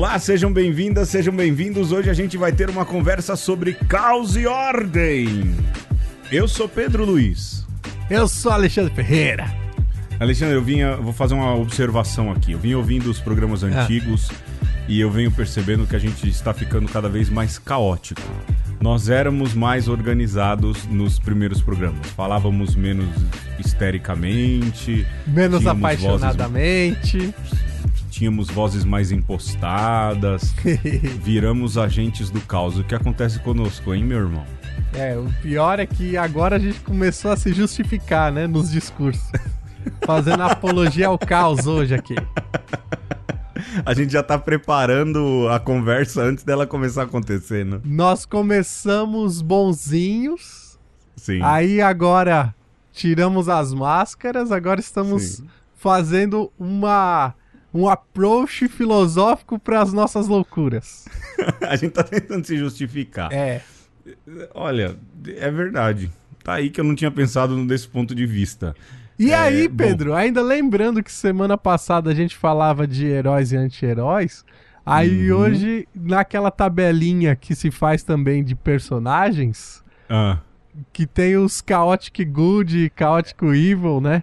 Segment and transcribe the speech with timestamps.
[0.00, 1.92] Olá, sejam bem-vindas, sejam bem-vindos.
[1.92, 5.54] Hoje a gente vai ter uma conversa sobre caos e ordem.
[6.32, 7.66] Eu sou Pedro Luiz.
[8.08, 9.44] Eu sou Alexandre Ferreira.
[10.18, 12.52] Alexandre, eu vinha, vou fazer uma observação aqui.
[12.52, 14.30] Eu vim ouvindo os programas antigos
[14.88, 18.22] e eu venho percebendo que a gente está ficando cada vez mais caótico.
[18.80, 22.06] Nós éramos mais organizados nos primeiros programas.
[22.16, 23.06] Falávamos menos
[23.58, 27.18] histericamente, Menos apaixonadamente.
[27.18, 27.69] vozes-
[28.10, 30.54] tínhamos vozes mais impostadas,
[31.22, 32.78] viramos agentes do caos.
[32.78, 34.44] O que acontece conosco, hein, meu irmão?
[34.94, 39.30] é, o pior é que agora a gente começou a se justificar, né, nos discursos.
[40.04, 42.14] Fazendo apologia ao caos hoje aqui.
[43.84, 47.80] A gente já tá preparando a conversa antes dela começar a acontecer, né?
[47.84, 50.78] Nós começamos bonzinhos,
[51.16, 51.40] Sim.
[51.42, 52.54] aí agora
[52.92, 55.46] tiramos as máscaras, agora estamos Sim.
[55.76, 57.34] fazendo uma
[57.72, 61.06] um approach filosófico para as nossas loucuras.
[61.66, 63.32] a gente tá tentando se justificar.
[63.32, 63.60] É.
[64.54, 64.96] Olha,
[65.36, 66.10] é verdade.
[66.42, 68.74] Tá aí que eu não tinha pensado desse ponto de vista.
[69.18, 69.76] E É, aí, bom.
[69.76, 74.44] Pedro, ainda lembrando que semana passada a gente falava de heróis e anti-heróis,
[74.84, 75.38] aí Uhum.
[75.38, 80.38] hoje, naquela tabelinha que se faz também de personagens, Ah,
[80.92, 84.22] que tem os Chaotic Good e Chaotic Evil, né?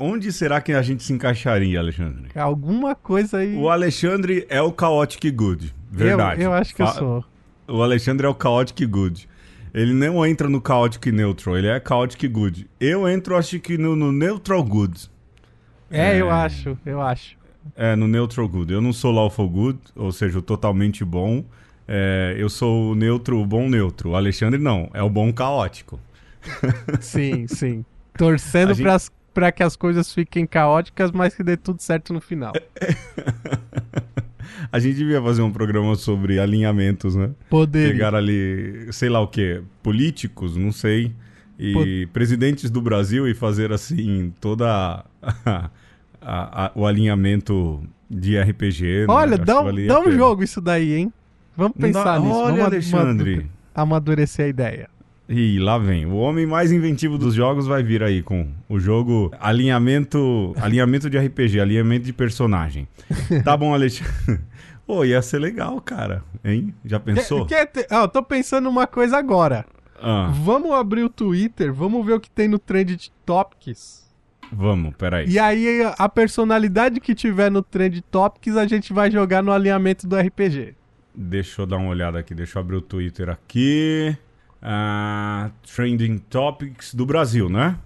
[0.00, 2.30] Onde será que a gente se encaixaria, Alexandre?
[2.34, 3.54] Alguma coisa aí.
[3.54, 5.74] O Alexandre é o Chaotic Good.
[5.90, 6.40] Verdade.
[6.42, 7.24] Eu, eu acho que eu sou.
[7.68, 9.28] O Alexandre é o Chaotic Good.
[9.72, 12.68] Ele não entra no Chaotic Neutral, ele é Chaotic Good.
[12.80, 15.08] Eu entro, acho que no, no Neutral Good.
[15.90, 16.20] É, É.
[16.20, 17.36] eu acho, eu acho.
[17.76, 18.72] É, no Neutral Good.
[18.72, 21.44] Eu não sou Lawful Good, ou seja, o totalmente bom.
[21.86, 24.10] É, eu sou o neutro, o bom neutro.
[24.10, 25.98] O Alexandre não, é o bom caótico.
[27.00, 27.84] Sim, sim.
[28.16, 32.20] Torcendo gente- pras- pra que as coisas fiquem caóticas, mas que dê tudo certo no
[32.20, 32.52] final.
[34.72, 37.30] A gente devia fazer um programa sobre alinhamentos, né?
[37.48, 37.92] Poderia.
[37.92, 41.12] Pegar ali, sei lá o que, políticos, não sei,
[41.58, 45.04] e presidentes do Brasil e fazer assim toda a-
[45.44, 45.70] a-
[46.66, 49.00] a- o alinhamento de RPG.
[49.00, 49.06] né?
[49.08, 51.12] Olha, Acho dá, um- dá um jogo isso daí, hein?
[51.56, 52.34] Vamos pensar dá- nisso.
[52.34, 53.32] Olha, Vamos Alexandre.
[53.34, 54.88] amadu- amadurecer a ideia.
[55.32, 56.06] E lá vem.
[56.06, 61.16] O homem mais inventivo dos jogos vai vir aí com o jogo alinhamento, alinhamento de
[61.18, 62.88] RPG, alinhamento de personagem.
[63.44, 64.40] Tá bom, Alexandre.
[64.86, 66.24] Pô, ia ser legal, cara.
[66.44, 66.74] Hein?
[66.84, 67.46] Já pensou?
[67.46, 69.64] Quer ter- Ah, eu tô pensando uma coisa agora.
[70.02, 74.00] Ah, Vamos abrir o Twitter, vamos ver o que tem no Trend Topics.
[74.52, 75.28] vamos, peraí.
[75.28, 80.08] E aí, a personalidade que tiver no Trend Topics, a gente vai jogar no alinhamento
[80.08, 80.74] do RPG.
[81.14, 82.34] Deixa eu dar uma olhada aqui.
[82.34, 84.16] Deixa eu abrir o Twitter aqui.
[84.62, 87.76] Ah, trending Topics do Brasil, né?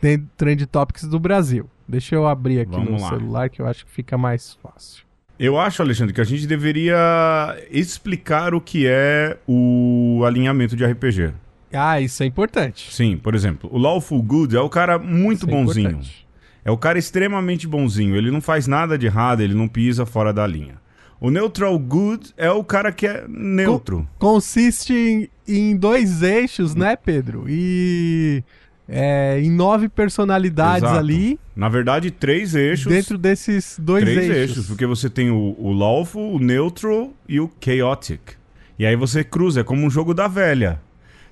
[0.00, 1.68] Tem Trend Topics do Brasil.
[1.86, 3.08] Deixa eu abrir aqui Vamos no lá.
[3.08, 5.02] celular que eu acho que fica mais fácil.
[5.38, 6.96] Eu acho, Alexandre, que a gente deveria
[7.70, 11.32] explicar o que é o alinhamento de RPG.
[11.72, 12.92] Ah, isso é importante.
[12.92, 15.88] Sim, por exemplo, o Lawful Good é o cara muito Isso é bonzinho.
[15.90, 16.26] importante.
[16.64, 18.16] É o cara extremamente bonzinho.
[18.16, 20.74] Ele não faz nada de errado, ele não pisa fora da linha.
[21.20, 24.08] O Neutral Good é o cara que é neutro.
[24.18, 27.44] Consiste em, em dois eixos, né, Pedro?
[27.48, 28.42] E
[28.88, 30.98] é, em nove personalidades Exato.
[30.98, 32.86] ali, Na verdade, três eixos.
[32.86, 34.36] dentro desses dois três eixos.
[34.36, 34.66] eixos.
[34.68, 38.20] Porque você tem o, o Lawful, o Neutral e o Chaotic.
[38.78, 40.80] E aí você cruza, é como um jogo da velha.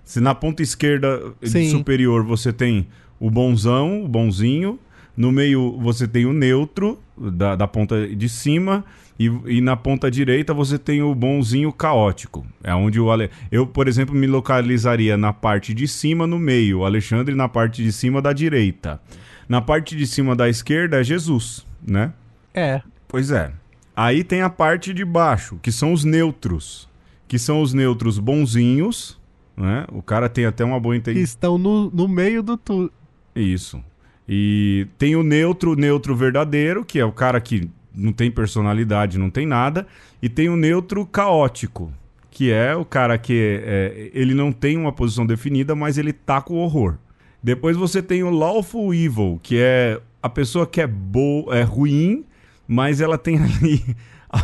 [0.02, 1.32] Se na ponta esquerda
[1.70, 2.88] superior você tem
[3.20, 4.78] o bonzão, o bonzinho.
[5.16, 8.84] No meio você tem o neutro, da, da ponta de cima.
[9.18, 12.46] E, e na ponta direita você tem o bonzinho caótico.
[12.62, 13.30] É onde o Ale...
[13.50, 16.80] Eu, por exemplo, me localizaria na parte de cima, no meio.
[16.80, 19.00] O Alexandre na parte de cima da direita.
[19.48, 22.12] Na parte de cima da esquerda é Jesus, né?
[22.52, 22.82] É.
[23.08, 23.52] Pois é.
[23.94, 26.86] Aí tem a parte de baixo, que são os neutros.
[27.26, 29.18] Que são os neutros bonzinhos,
[29.56, 29.86] né?
[29.90, 31.22] O cara tem até uma boa Que intenção.
[31.22, 32.92] estão no, no meio do tu.
[33.34, 33.82] Isso.
[34.28, 39.18] E tem o neutro, o neutro verdadeiro, que é o cara que não tem personalidade,
[39.18, 39.86] não tem nada.
[40.20, 41.92] E tem o neutro caótico,
[42.30, 46.40] que é o cara que é, ele não tem uma posição definida, mas ele tá
[46.40, 46.96] com horror.
[47.42, 52.24] Depois você tem o Lawful Evil, que é a pessoa que é, bo é ruim,
[52.66, 53.96] mas ela tem ali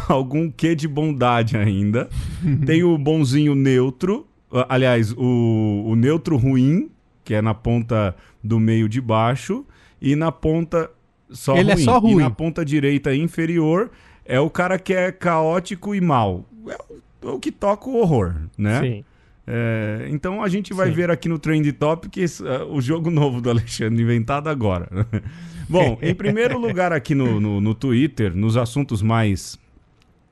[0.08, 2.08] algum quê de bondade ainda.
[2.64, 4.26] tem o bonzinho neutro,
[4.68, 6.90] aliás, o, o neutro ruim,
[7.24, 9.64] que é na ponta do meio de baixo,
[10.02, 10.90] e na ponta
[11.30, 11.84] só Ele é ruim.
[11.84, 12.16] só E ruim.
[12.16, 13.90] na ponta direita inferior
[14.24, 16.44] é o cara que é caótico e mal.
[16.68, 16.76] É
[17.24, 18.80] o, é o que toca o horror, né?
[18.80, 19.04] Sim.
[19.46, 20.94] É, então a gente vai Sim.
[20.94, 24.88] ver aqui no Trend Topics uh, o jogo novo do Alexandre, inventado agora.
[25.68, 29.58] Bom, em primeiro lugar aqui no, no, no Twitter, nos assuntos mais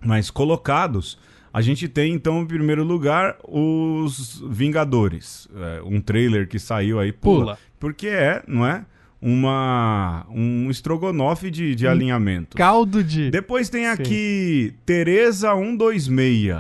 [0.05, 1.19] Mas colocados,
[1.53, 5.49] a gente tem então em primeiro lugar os Vingadores.
[5.57, 7.39] É, um trailer que saiu aí, pula.
[7.41, 7.59] Pula.
[7.79, 8.85] Porque é, não é?
[9.23, 12.57] Uma, um estrogonofe de, de alinhamento.
[12.57, 13.31] Caldo de.
[13.31, 16.57] Depois tem aqui Tereza 126.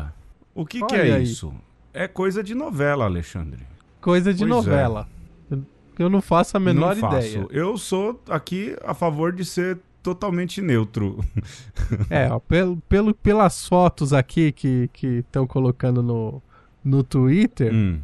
[0.54, 1.22] O que, que é aí.
[1.22, 1.52] isso?
[1.94, 3.60] É coisa de novela, Alexandre.
[4.00, 4.54] Coisa de Pois é.
[4.54, 5.08] novela.
[5.50, 5.62] Eu-
[5.98, 7.26] Eu não faço a menor Não faço.
[7.28, 7.46] ideia.
[7.50, 11.18] Eu sou aqui a favor de ser totalmente neutro.
[12.10, 16.42] É, ó, pelo, pelo, pelas fotos aqui que estão colocando no,
[16.84, 17.98] no Twitter, Hum.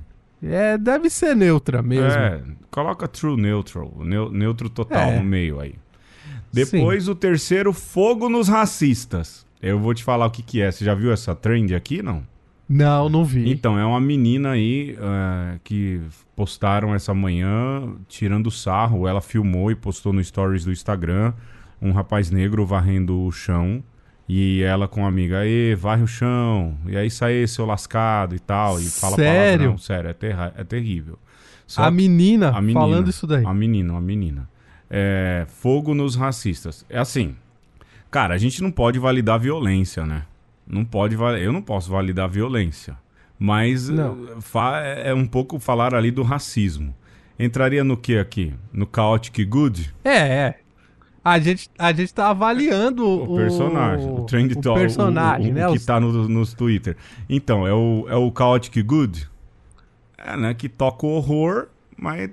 [0.50, 2.18] É, deve ser neutra mesmo.
[2.18, 2.40] É,
[2.70, 5.18] coloca true neutral, neu- neutro total É.
[5.18, 5.74] no meio aí.
[6.52, 9.44] Depois o terceiro, fogo nos racistas.
[9.60, 10.70] Eu vou te falar o que que é.
[10.70, 12.22] Você já viu essa trend aqui, não?
[12.68, 13.50] Não, não vi.
[13.50, 16.00] Então, é uma menina aí é, que
[16.34, 19.06] postaram essa manhã tirando sarro.
[19.06, 21.32] Ela filmou e postou no stories do Instagram
[21.80, 23.82] um rapaz negro varrendo o chão.
[24.28, 26.76] E ela com uma amiga, aí, varre o chão.
[26.86, 28.80] E aí sai seu lascado e tal.
[28.80, 29.58] E fala Sério?
[29.58, 29.78] palavrão.
[29.78, 31.18] Sério, é, terra- é terrível.
[31.66, 33.44] Só a menina, a menina, falando isso daí.
[33.44, 34.48] A menina, a menina.
[34.90, 36.84] É, fogo nos racistas.
[36.88, 37.34] É assim,
[38.10, 40.22] cara, a gente não pode validar violência, né?
[40.66, 42.96] Não pode, eu não posso validar violência.
[43.38, 43.88] Mas
[45.04, 46.94] é um pouco falar ali do racismo.
[47.38, 48.54] Entraria no que aqui?
[48.72, 49.92] No chaotic good?
[50.02, 50.58] É, é.
[51.28, 55.50] A gente, a gente tá avaliando O, o, personagem, o trend o talk, personagem, o,
[55.50, 55.68] o, né?
[55.68, 56.96] o que tá no, nos Twitter.
[57.28, 59.28] Então, é o, é o chaotic good?
[60.16, 60.54] É, né?
[60.54, 62.30] Que toca o horror, mas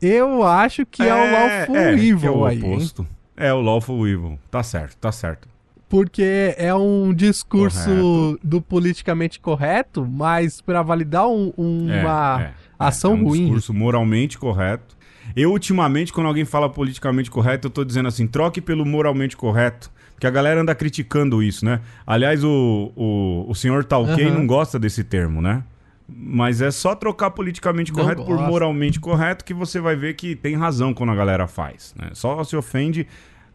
[0.00, 2.72] Eu acho que é, o Lawful é, Evil é o aí, hein?
[2.74, 3.06] oposto.
[3.36, 4.38] É o Lawful Evil.
[4.50, 5.46] Tá certo, tá certo.
[5.88, 8.40] Porque é um discurso Correto.
[8.42, 13.40] do politicamente correto, mas pra validar um- uma É, é, ação é um ruim.
[13.42, 14.96] discurso moralmente correto.
[15.34, 19.90] Eu, ultimamente, quando alguém fala politicamente correto, eu tô dizendo assim, troque pelo moralmente correto.
[20.14, 21.80] Porque a galera anda criticando isso, né?
[22.06, 24.38] Aliás, o, o, o senhor Talkei Aham.
[24.38, 25.64] não gosta desse termo, né?
[26.08, 28.50] Mas é só trocar politicamente Não correto por gosta.
[28.50, 31.94] moralmente correto que você vai ver que tem razão quando a galera faz.
[31.98, 32.10] Né?
[32.12, 33.06] Só se ofende.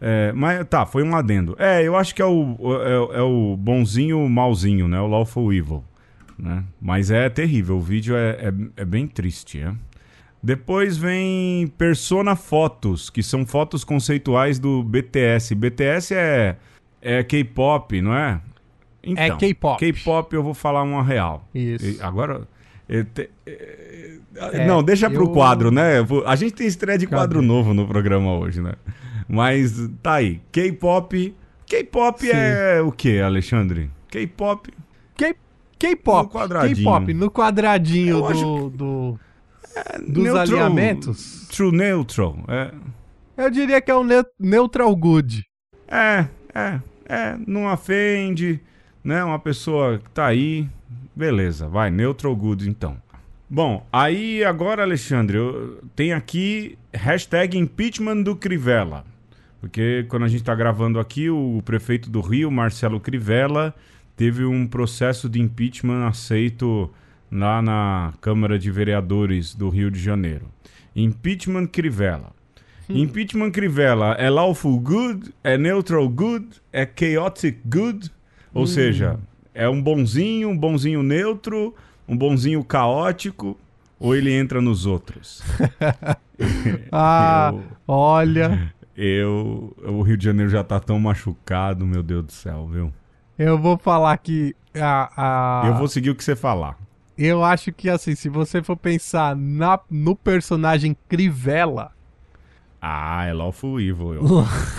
[0.02, 1.56] é, mas tá, foi um adendo.
[1.60, 2.58] É, eu acho que é o,
[3.14, 5.00] é, é o bonzinho malzinho, né?
[5.00, 5.84] O Lawful Evil.
[6.38, 6.64] Né?
[6.82, 9.60] Mas é terrível, o vídeo é, é, é bem triste.
[9.60, 9.72] É?
[10.48, 15.54] Depois vem Persona Fotos, que são fotos conceituais do BTS.
[15.54, 16.56] BTS é,
[17.02, 18.40] é K-pop, não é?
[19.04, 19.78] É K-pop.
[19.78, 21.46] K-pop eu vou falar uma real.
[21.54, 21.86] Isso.
[21.86, 22.48] E agora.
[23.14, 24.20] te- é,
[24.54, 25.96] É, não, deixa pro eu- quadro, né?
[26.26, 27.46] A gente tem estreia de quadro Cadê?
[27.48, 28.72] novo no programa hoje, né?
[29.28, 30.40] Mas tá aí.
[30.50, 31.36] K-pop.
[31.66, 33.90] K-pop é o que, Alexandre?
[34.10, 34.72] K-pop.
[35.18, 35.36] K-
[35.78, 36.24] K-pop.
[36.34, 36.76] No quadradinho.
[36.78, 39.20] K-pop, no quadradinho Eu acho do, do-
[40.08, 41.48] dos neutral- alinhamentos.
[41.50, 42.38] True neutral.
[42.48, 42.72] É,
[43.38, 45.44] Eu diria que é um neu- neutral good.
[45.88, 47.38] é, é, é.
[47.48, 48.60] Não ofende,
[49.04, 49.24] né?
[49.24, 50.68] Uma pessoa que tá aí.
[51.16, 51.90] Beleza, vai.
[51.90, 52.98] Neutral good, então.
[53.50, 55.38] Bom, aí agora, Alexandre,
[55.96, 59.06] tem aqui hashtag impeachment do Crivella.
[59.62, 63.74] Porque quando a gente tá gravando aqui, o prefeito do Rio, Marcelo Crivella,
[64.16, 66.92] teve um processo de impeachment aceito
[67.32, 70.46] lá na Câmara de Vereadores do Rio de Janeiro.
[70.96, 72.32] Impeachment Crivella.
[72.90, 78.10] Impeachment Crivella é lawful good, é neutral good, é chaotic good,
[78.54, 79.20] ou seja,
[79.54, 81.76] é um bonzinho, um bonzinho neutro,
[82.08, 83.58] um bonzinho caótico,
[84.00, 85.44] ou ele entra nos outros?
[86.92, 92.32] Ah, Eu- olha, Eu, o Rio de Janeiro já tá tão machucado, meu Deus do
[92.32, 92.94] céu, viu?
[93.38, 95.12] eu vou falar que a,
[95.64, 96.78] a- Eu vou seguir o que você falar.
[97.18, 101.92] Eu acho que assim, se você for pensar na, no personagem Crivella,
[102.82, 104.14] Ah, é Lawful Evil.
[104.14, 104.24] Eu.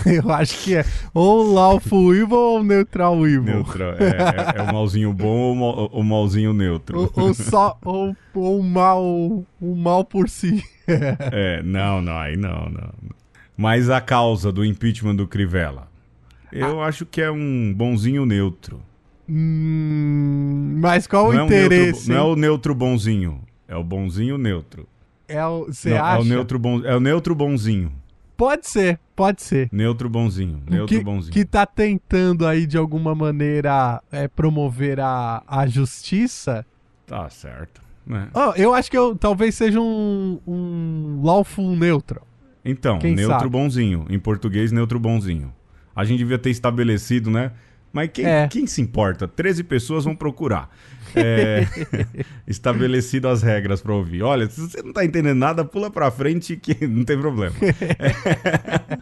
[0.25, 3.43] eu acho que é ou Lawful Evil ou Neutral Evil.
[3.43, 3.83] Neutro.
[3.83, 6.99] É, é- é o malzinho bom ou o mal- o malzinho neutro?
[7.01, 10.63] Ou, ou só ou, ou o mal o mal por si.
[10.87, 12.89] É, não, não, aí não, não.
[13.57, 15.87] Mas a causa do impeachment do Crivella?
[16.51, 18.81] Eu acho que é um bonzinho neutro.
[19.29, 22.09] Hum, mas qual o não, é um interesse?
[22.09, 23.41] neutro, não é o neutro bonzinho.
[23.67, 24.87] É o bonzinho neutro.
[25.27, 26.17] É o, você Não, acha?
[26.17, 27.91] É o neutro, bon, é o neutro bonzinho.
[28.35, 29.69] Pode ser, pode ser.
[29.71, 30.63] Neutro bonzinho.
[30.67, 31.33] Neutro que, bonzinho.
[31.33, 36.65] que tá tentando aí de alguma maneira é, promover a, a justiça.
[37.05, 37.81] Tá certo.
[38.07, 38.29] né?
[38.33, 42.25] Oh, eu acho que eu, talvez seja um, um lawful neutral.
[42.63, 43.49] Então, Quem neutro sabe?
[43.49, 44.05] bonzinho.
[44.09, 45.53] Em português, neutro bonzinho.
[45.95, 47.51] A gente devia ter estabelecido, né?
[47.91, 48.47] Mas quem, É.
[48.47, 49.27] quem se importa?
[49.27, 50.69] 13 pessoas vão procurar.
[51.15, 51.65] É,
[52.47, 54.21] estabelecido as regras pra ouvir.
[54.21, 57.55] Olha, se você não tá entendendo nada, pula pra frente que não tem problema.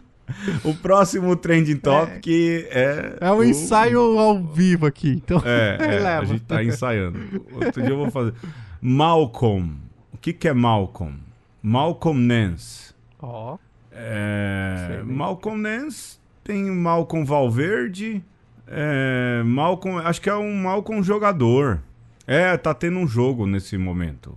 [0.64, 2.26] o próximo Trending Topic
[2.70, 3.16] é.
[3.20, 5.42] É um o- ensaio ao vivo aqui, então.
[5.44, 7.18] É, é, a gente tá ensaiando.
[7.52, 8.32] Outro dia eu vou fazer.
[8.80, 9.72] Malcolm.
[10.12, 11.14] O que, que é Malcolm?
[11.62, 12.94] Malcolm Nance.
[13.20, 13.56] Ó.
[13.92, 15.16] É, Sei nem.
[15.16, 18.22] Malcolm Nance tem Malcolm Valverde.
[18.70, 21.80] É, Malcolm, acho que é um Malcolm jogador.
[22.26, 24.36] É, tá tendo um jogo nesse momento.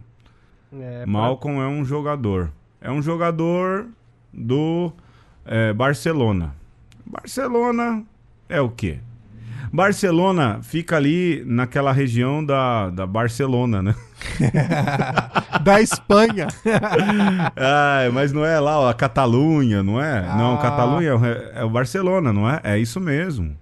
[0.74, 2.50] É, Malcolm é um jogador.
[2.80, 3.88] É um jogador
[4.34, 4.92] do
[5.46, 6.56] é, Barcelona.
[7.06, 8.04] Barcelona
[8.48, 9.00] é o quê?
[9.74, 13.96] Barcelona fica ali naquela região da, da Barcelona, né?
[14.38, 16.48] pra- Da Espanha.
[17.56, 20.22] Ah, mas não é lá ó, a Catalunha, não é?
[20.36, 20.62] Não, Ah.
[20.62, 22.60] Catalunha é o- é o Barcelona, não é?
[22.64, 23.56] É isso mesmo.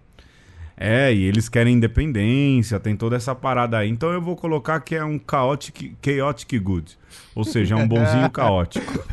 [0.82, 3.90] É, e eles querem independência, tem toda essa parada aí.
[3.90, 6.98] Então eu vou colocar que é um chaotic, chaotic good.
[7.36, 9.04] Ou seja, é um bonzinho caótico.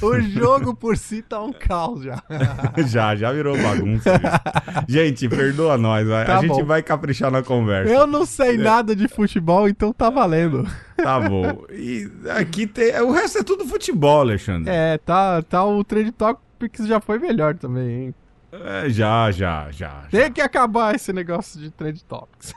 [0.00, 2.22] o jogo por si tá um caos já.
[2.86, 4.10] já, já virou bagunça.
[4.14, 4.84] isso.
[4.86, 6.06] gente, perdoa nós.
[6.08, 6.64] Tá a gente bom.
[6.64, 7.92] vai caprichar na conversa.
[7.92, 10.64] Eu não sei nada de futebol, então tá valendo.
[10.96, 11.64] Tá bom.
[11.72, 12.94] E aqui tem.
[13.00, 14.72] O resto é tudo futebol, Alexandre.
[14.72, 18.14] É, tá, tá o Trade Topics já foi melhor também, hein?
[18.52, 20.02] É, já, já, já.
[20.10, 22.52] Tem que acabar esse negócio de Trade Topics.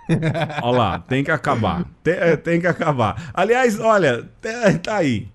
[0.63, 1.85] Olha lá, tem que acabar.
[2.03, 3.29] Tem, é, tem que acabar.
[3.33, 5.27] Aliás, olha, tá, tá aí.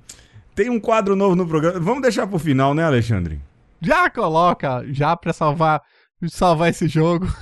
[0.55, 1.79] Tem um quadro novo no programa.
[1.79, 3.41] Vamos deixar pro final, né, Alexandre?
[3.81, 5.81] Já coloca, já pra salvar,
[6.27, 7.27] salvar esse jogo.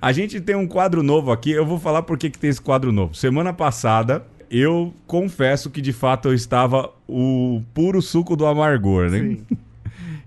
[0.00, 1.50] A gente tem um quadro novo aqui.
[1.50, 3.14] Eu vou falar por que, que tem esse quadro novo.
[3.14, 9.18] Semana passada, eu confesso que de fato eu estava o puro suco do amargor, né?
[9.18, 9.46] Sim.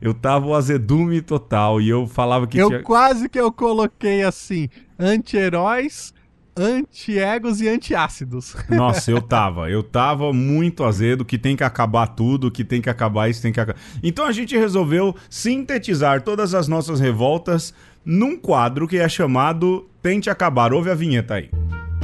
[0.02, 2.84] Eu tava o azedume total e eu falava que Eu tinha...
[2.84, 6.14] quase que eu coloquei assim, anti-heróis,
[6.58, 8.56] anti-egos e anti-ácidos.
[8.70, 9.70] Nossa, eu tava.
[9.70, 13.52] Eu tava muito azedo, que tem que acabar tudo, que tem que acabar isso, tem
[13.52, 13.80] que acabar.
[14.04, 17.74] Então a gente resolveu sintetizar todas as nossas revoltas
[18.06, 20.72] num quadro que é chamado Tente Acabar.
[20.74, 21.50] Ouve a vinheta aí.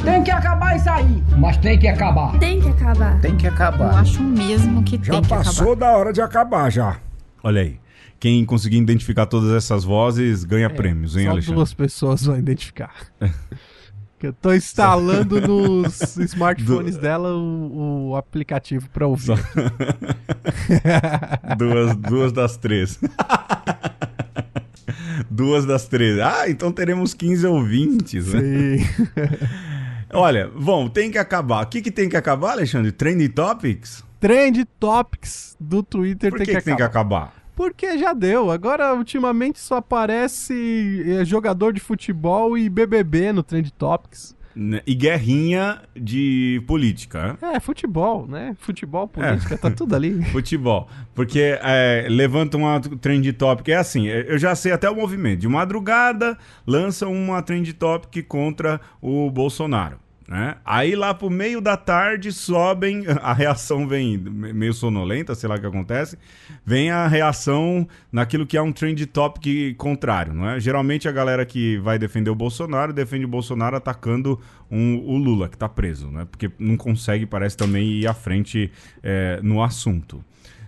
[0.03, 1.23] Tem que acabar isso aí.
[1.37, 2.37] Mas tem que acabar.
[2.39, 3.21] Tem que acabar.
[3.21, 3.99] Tem que Eu acabar.
[3.99, 6.97] acho mesmo que Já tem que passou da hora de acabar já.
[7.43, 7.79] Olha aí.
[8.19, 11.55] Quem conseguir identificar todas essas vozes ganha prêmios, hein, É, Só Alexandre?
[11.55, 12.93] duas pessoas vão identificar.
[14.19, 19.33] Que eu tô instalando nos smartphones dela o, o aplicativo pra ouvir.
[21.57, 22.99] Duas, duas das três.
[25.29, 26.19] duas das três.
[26.19, 28.41] Ah, então teremos 15 ouvintes, né?
[28.41, 28.77] Sim.
[30.13, 31.63] Olha, bom, tem que acabar.
[31.65, 32.91] O que, que tem que acabar, Alexandre?
[32.91, 34.03] Trending Topics?
[34.21, 37.23] Trend Topics do Twitter Por tem que, que, que tem que acabar.
[37.23, 37.41] acabar?
[37.55, 38.51] Porque já deu.
[38.51, 44.35] Agora, ultimamente, só aparece eh, jogador de futebol e BBB no Trend Topics.
[44.55, 44.81] Né?
[44.85, 47.55] E guerrinha de política, né?
[47.55, 48.55] É, futebol, né?
[48.59, 50.21] Futebol, política, tá tudo ali.
[50.31, 50.87] Futebol.
[51.15, 53.69] Porque é, levanta uma trend topic.
[53.69, 55.39] É assim, é, eu já sei até o movimento.
[55.39, 56.37] De madrugada,
[56.67, 59.97] lança uma trend topic contra o Bolsonaro.
[60.31, 60.55] Né?
[60.63, 65.55] Aí lá pro meio da tarde sobem, a reação vem me- meio sonolenta, sei lá
[65.55, 66.17] o que acontece,
[66.65, 70.57] vem a reação naquilo que é um trend topic contrário, não é?
[70.57, 74.39] Geralmente a galera que vai defender o Bolsonaro defende o Bolsonaro atacando
[74.71, 76.25] um- o Lula, que tá preso, né?
[76.31, 78.71] Porque não consegue, parece, também ir à frente
[79.03, 80.23] é, no assunto.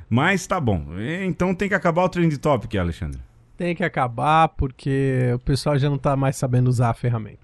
[0.10, 0.88] Mas tá bom.
[1.26, 3.18] Então tem que acabar o trend topic, Alexandre.
[3.56, 7.43] Tem que acabar porque o pessoal já não tá mais sabendo usar a ferramenta.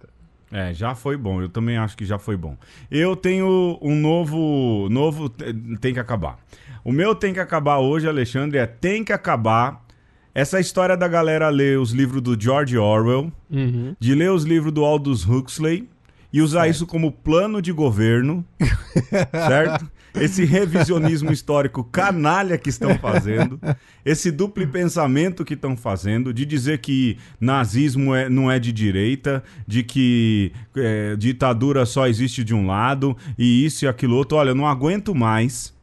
[0.51, 1.41] É, já foi bom.
[1.41, 2.57] Eu também acho que já foi bom.
[2.89, 4.87] Eu tenho um novo.
[4.89, 5.29] Novo.
[5.29, 6.39] te- Tem que acabar.
[6.83, 9.85] O meu tem que acabar hoje, Alexandre, é tem que acabar.
[10.33, 13.95] Essa história da galera ler os livros do George Orwell, Uhum.
[13.99, 15.89] de ler os livros do Aldous Huxley
[16.31, 18.45] e usar isso como plano de governo,
[19.31, 19.89] certo?
[20.19, 23.59] Esse revisionismo histórico canalha que estão fazendo,
[24.05, 29.43] esse duplo pensamento que estão fazendo, de dizer que nazismo é- não é de direita,
[29.67, 34.37] de que é, ditadura só existe de um lado, e isso e aquilo outro.
[34.37, 35.73] Olha, eu não aguento mais.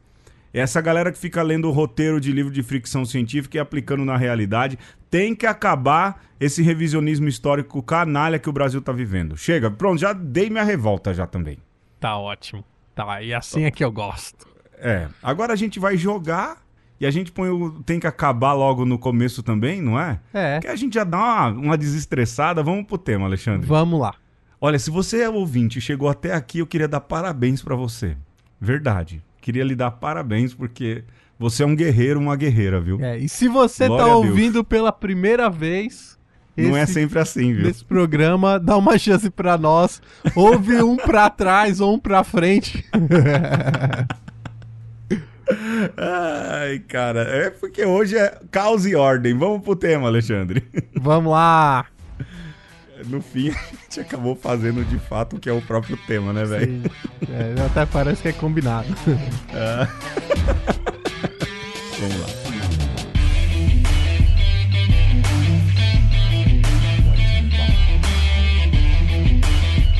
[0.53, 4.17] Essa galera que fica lendo o roteiro de livro de fricção científica e aplicando na
[4.17, 4.77] realidade
[5.09, 9.37] tem que acabar esse revisionismo histórico canalha que o Brasil tá vivendo.
[9.37, 11.57] Chega, pronto, já dei minha revolta já também.
[11.99, 12.63] Tá ótimo.
[12.97, 14.47] Tá, e assim é que eu gosto.
[14.79, 16.57] É, agora a gente vai jogar
[16.99, 20.19] e a gente põe o tem que acabar logo no começo também, não é?
[20.33, 20.59] É.
[20.59, 22.63] Que a gente já dá uma, uma desestressada.
[22.63, 23.67] Vamos pro tema, Alexandre.
[23.67, 24.15] Vamos lá.
[24.59, 28.17] Olha, se você é ouvinte e chegou até aqui, eu queria dar parabéns pra você.
[28.59, 29.23] Verdade.
[29.39, 31.03] Queria lhe dar parabéns porque
[31.37, 32.99] você é um guerreiro, uma guerreira, viu?
[32.99, 34.25] É, e se você Glória tá a Deus.
[34.25, 36.16] ouvindo pela primeira vez
[36.57, 37.65] Não é esse- sempre assim, viu?
[37.67, 40.01] nesse programa, dá uma chance pra nós.
[40.35, 42.83] Ouve um pra trás ou um pra frente.
[45.97, 49.37] Ah, Ai, cara, é porque hoje é caos e ordem.
[49.37, 50.67] Vamos pro tema, Alexandre.
[50.99, 51.85] Vamos lá.
[53.05, 56.43] No fim, a gente acabou fazendo de fato o que é o próprio tema, né,
[56.43, 56.81] velho?
[57.29, 58.87] É, até parece que é combinado.
[59.05, 60.96] Vamos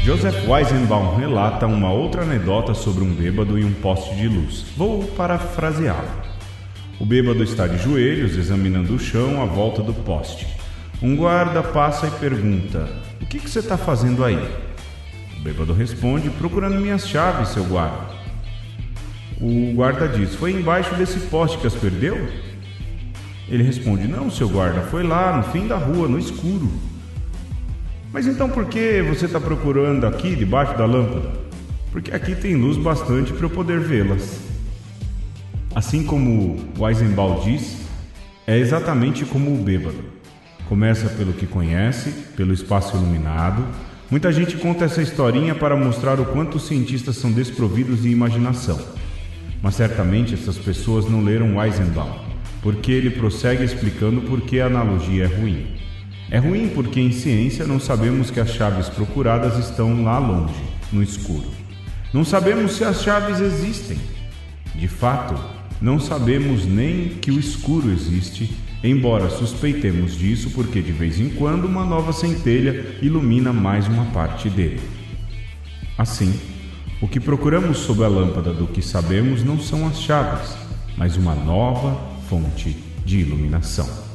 [0.08, 4.66] Joseph Weizenbaum relata uma outra anedota sobre um bêbado em um poste de luz.
[4.78, 6.08] Vou parafraseá-lo.
[6.98, 10.48] O bêbado está de joelhos, examinando o chão à volta do poste.
[11.04, 12.88] Um guarda passa e pergunta:
[13.22, 14.42] O que, que você está fazendo aí?
[15.38, 18.08] O bêbado responde: Procurando minhas chaves, seu guarda.
[19.42, 22.30] O guarda diz: Foi embaixo desse poste que as perdeu?
[23.50, 26.72] Ele responde: Não, seu guarda, foi lá, no fim da rua, no escuro.
[28.12, 31.32] Mas então por que você está procurando aqui debaixo da lâmpada?
[31.92, 34.40] Porque aqui tem luz bastante para eu poder vê-las.
[35.76, 37.78] Assim como Weizenbaum diz,
[38.46, 40.04] é exatamente como o bêbado.
[40.70, 43.64] Começa pelo que conhece, pelo espaço iluminado.
[44.10, 48.80] Muita gente conta essa historinha para mostrar o quanto os cientistas são desprovidos de imaginação.
[49.62, 52.20] Mas certamente essas pessoas não leram Weizenbaum,
[52.62, 55.77] porque ele prossegue explicando por que a analogia é ruim.
[56.30, 61.02] É ruim porque em ciência não sabemos que as chaves procuradas estão lá longe, no
[61.02, 61.50] escuro.
[62.14, 63.98] Não sabemos se as chaves existem.
[64.76, 65.36] De fato,
[65.82, 68.54] não sabemos nem que o escuro existe,
[68.84, 74.50] embora suspeitemos disso porque de vez em quando uma nova centelha ilumina mais uma parte
[74.50, 74.82] dele.
[75.98, 76.38] Assim,
[77.02, 80.58] o que procuramos sob a lâmpada do que sabemos não são as chaves,
[80.98, 84.07] mas uma nova fonte de iluminação.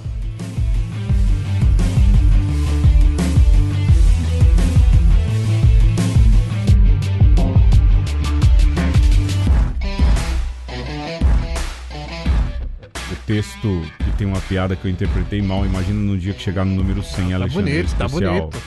[13.37, 16.75] Texto que tem uma piada que eu interpretei mal, imagina no dia que chegar no
[16.75, 17.73] número 100, Tá Alexandre.
[17.73, 18.39] bonito, tá especial.
[18.51, 18.63] bonito.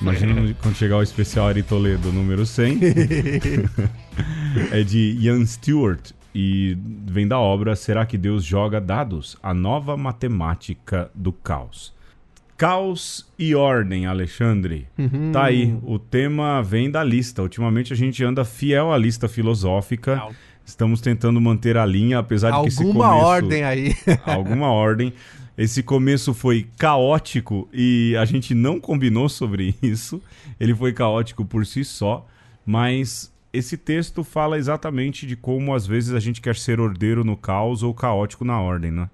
[0.00, 2.80] Imagina no- quando chegar o especial Ari Toledo número 100.
[4.72, 9.36] é de Ian Stewart e vem da obra Será que Deus joga dados?
[9.40, 11.94] A nova matemática do caos.
[12.56, 14.86] Caos e ordem, Alexandre.
[14.98, 15.30] Uhum.
[15.32, 17.40] Tá aí, o tema vem da lista.
[17.42, 20.20] Ultimamente a gente anda fiel à lista filosófica.
[20.64, 23.94] Estamos tentando manter a linha, apesar de que esse Alguma começo ordem aí.
[24.24, 25.12] alguma ordem.
[25.56, 30.20] Esse começo foi caótico e a gente não combinou sobre isso.
[30.58, 32.26] Ele foi caótico por si só,
[32.64, 37.36] mas esse texto fala exatamente de como às vezes a gente quer ser ordeiro no
[37.36, 39.10] caos ou caótico na ordem, né?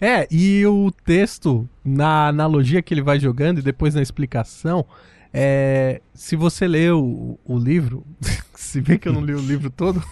[0.00, 4.84] É, e o texto, na analogia que ele vai jogando e depois na explicação,
[5.32, 8.04] é, se você lê o, o livro,
[8.54, 10.02] se vê que eu não li o livro todo,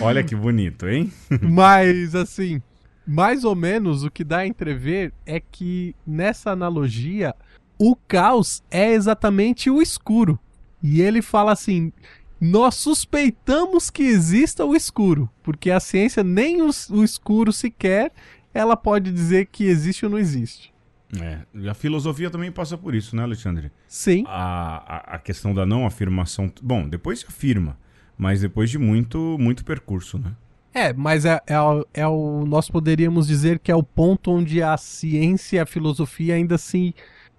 [0.00, 1.12] Olha que bonito, hein?
[1.42, 2.62] mas assim,
[3.06, 7.34] mais ou menos o que dá a entrever é que nessa analogia,
[7.78, 10.38] o caos é exatamente o escuro.
[10.82, 11.92] E ele fala assim:
[12.40, 18.12] nós suspeitamos que exista o escuro, porque a ciência nem os- o escuro sequer
[18.52, 20.72] ela pode dizer que existe ou não existe.
[21.20, 23.70] É, e a filosofia também passa por isso, né, Alexandre?
[23.86, 24.24] Sim.
[24.26, 26.52] A, a, a questão da não afirmação.
[26.62, 27.76] Bom, depois se afirma,
[28.16, 30.32] mas depois de muito, muito percurso, né?
[30.72, 31.54] É, mas é, é,
[31.94, 32.44] é o.
[32.46, 36.94] Nós poderíamos dizer que é o ponto onde a ciência e a filosofia ainda se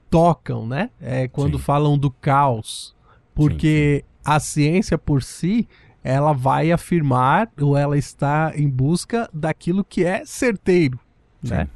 [0.10, 0.90] tocam, né?
[1.02, 1.64] É quando Sim.
[1.64, 2.96] falam do caos.
[3.34, 5.68] Porque a ciência por si,
[6.02, 10.98] ela vai afirmar ou ela está em busca daquilo que é certeiro,
[11.44, 11.68] né?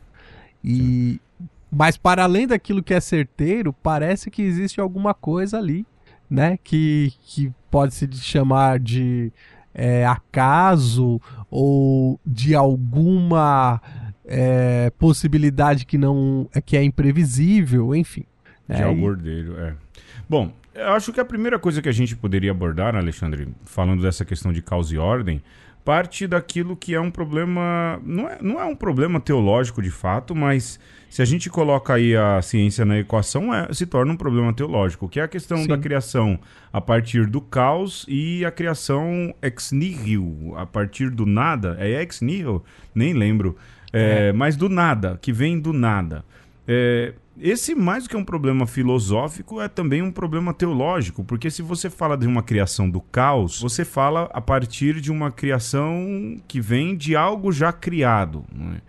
[0.64, 1.20] E
[1.72, 5.86] mas para além daquilo que é certeiro, parece que existe alguma coisa ali,
[6.30, 6.58] né?
[6.64, 9.32] Que, que pode se chamar de
[9.74, 13.82] é, acaso ou de alguma
[14.26, 18.24] é, possibilidade que não que é imprevisível, enfim.
[18.68, 19.74] De É, algo e- ordeiro, é.
[20.30, 24.24] Bom, eu acho que a primeira coisa que a gente poderia abordar, Alexandre, falando dessa
[24.24, 25.42] questão de causa e ordem,
[25.90, 28.00] parte daquilo que é um problema.
[28.06, 32.16] Não é, não é um problema teológico de fato, mas se a gente coloca aí
[32.16, 35.68] a ciência na equação, é- se torna um problema teológico, que é a questão Sim.
[35.68, 36.40] da criação
[36.72, 41.76] a partir do caos e a criação ex nihil, a partir do nada.
[41.80, 42.64] É ex nihil?
[42.94, 43.58] Nem lembro.
[43.92, 46.24] É, Mas do nada, que vem do nada.
[46.68, 51.62] É, esse, mais do que um problema filosófico, é também um problema teológico, porque se
[51.62, 56.60] você fala de uma criação do caos, você fala a partir de uma criação que
[56.60, 58.46] vem de algo já criado.
[58.54, 58.82] não é?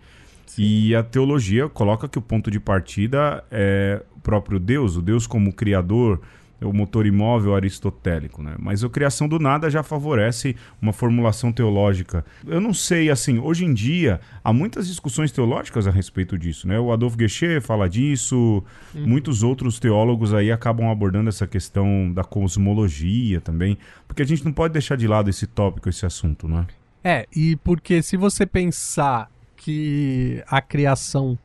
[0.57, 5.25] E a teologia coloca que o ponto de partida é o próprio Deus, o Deus
[5.25, 6.19] como criador
[6.61, 8.55] o motor imóvel aristotélico, né?
[8.59, 12.23] Mas a criação do nada já favorece uma formulação teológica.
[12.45, 16.79] Eu não sei, assim, hoje em dia há muitas discussões teológicas a respeito disso, né?
[16.79, 19.07] O Adolf Geshe fala disso, uhum.
[19.07, 24.53] muitos outros teólogos aí acabam abordando essa questão da cosmologia também, porque a gente não
[24.53, 26.67] pode deixar de lado esse tópico, esse assunto, né?
[27.03, 31.37] É, e porque se você pensar que a criação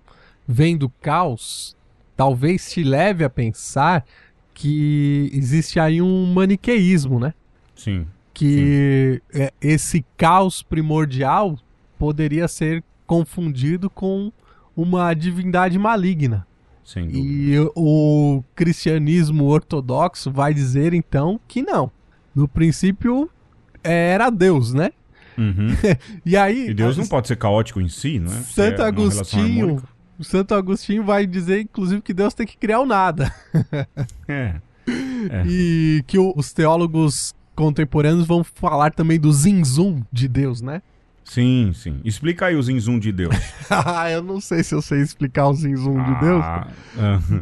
[0.47, 1.77] vem do caos,
[2.17, 4.05] talvez te leve a pensar
[4.57, 7.35] que existe aí um maniqueísmo, né?
[7.75, 8.07] Sim.
[8.33, 9.43] Que sim.
[9.43, 11.59] É, esse caos primordial
[11.99, 14.33] poderia ser confundido com
[14.75, 16.47] uma divindade maligna.
[16.83, 21.91] Sem E o cristianismo ortodoxo vai dizer então que não.
[22.35, 23.29] No princípio
[23.85, 24.91] era Deus, né?
[25.37, 25.69] Uhum.
[26.25, 26.71] e aí.
[26.71, 28.41] E Deus não pode ser caótico em si, não é?
[28.41, 29.83] Santo é Agostinho
[30.19, 33.33] o Santo Agostinho vai dizer, inclusive, que Deus tem que criar o nada.
[34.29, 34.57] é.
[35.31, 35.47] é.
[35.47, 40.83] E que os teólogos contemporâneos vão falar também do zinzum de Deus, né?
[41.27, 42.01] Sim, sim.
[42.05, 43.35] Explica aí o zinzum de Deus.
[43.69, 46.05] Ah, eu não sei se eu sei explicar o zinzum ah.
[46.05, 46.45] de Deus.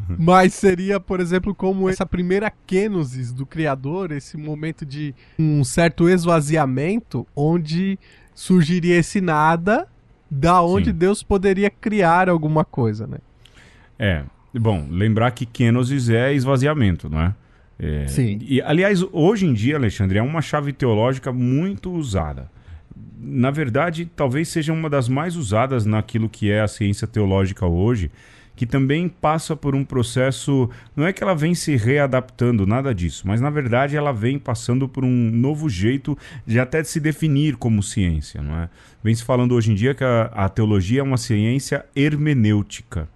[0.18, 6.08] mas seria, por exemplo, como essa primeira kenosis do Criador, esse momento de um certo
[6.08, 7.98] esvaziamento, onde
[8.34, 9.86] surgiria esse nada
[10.34, 10.96] da onde Sim.
[10.96, 13.18] Deus poderia criar alguma coisa, né?
[13.98, 14.24] É.
[14.52, 17.34] Bom, lembrar que kenosis é esvaziamento, não é?
[17.78, 18.38] é Sim.
[18.42, 22.50] E, aliás, hoje em dia, Alexandre, é uma chave teológica muito usada.
[23.16, 28.10] Na verdade, talvez seja uma das mais usadas naquilo que é a ciência teológica hoje,
[28.56, 30.70] que também passa por um processo.
[30.94, 34.88] Não é que ela vem se readaptando, nada disso, mas na verdade ela vem passando
[34.88, 38.68] por um novo jeito de até de se definir como ciência, não é?
[39.02, 43.08] Vem se falando hoje em dia que a, a teologia é uma ciência hermenêutica.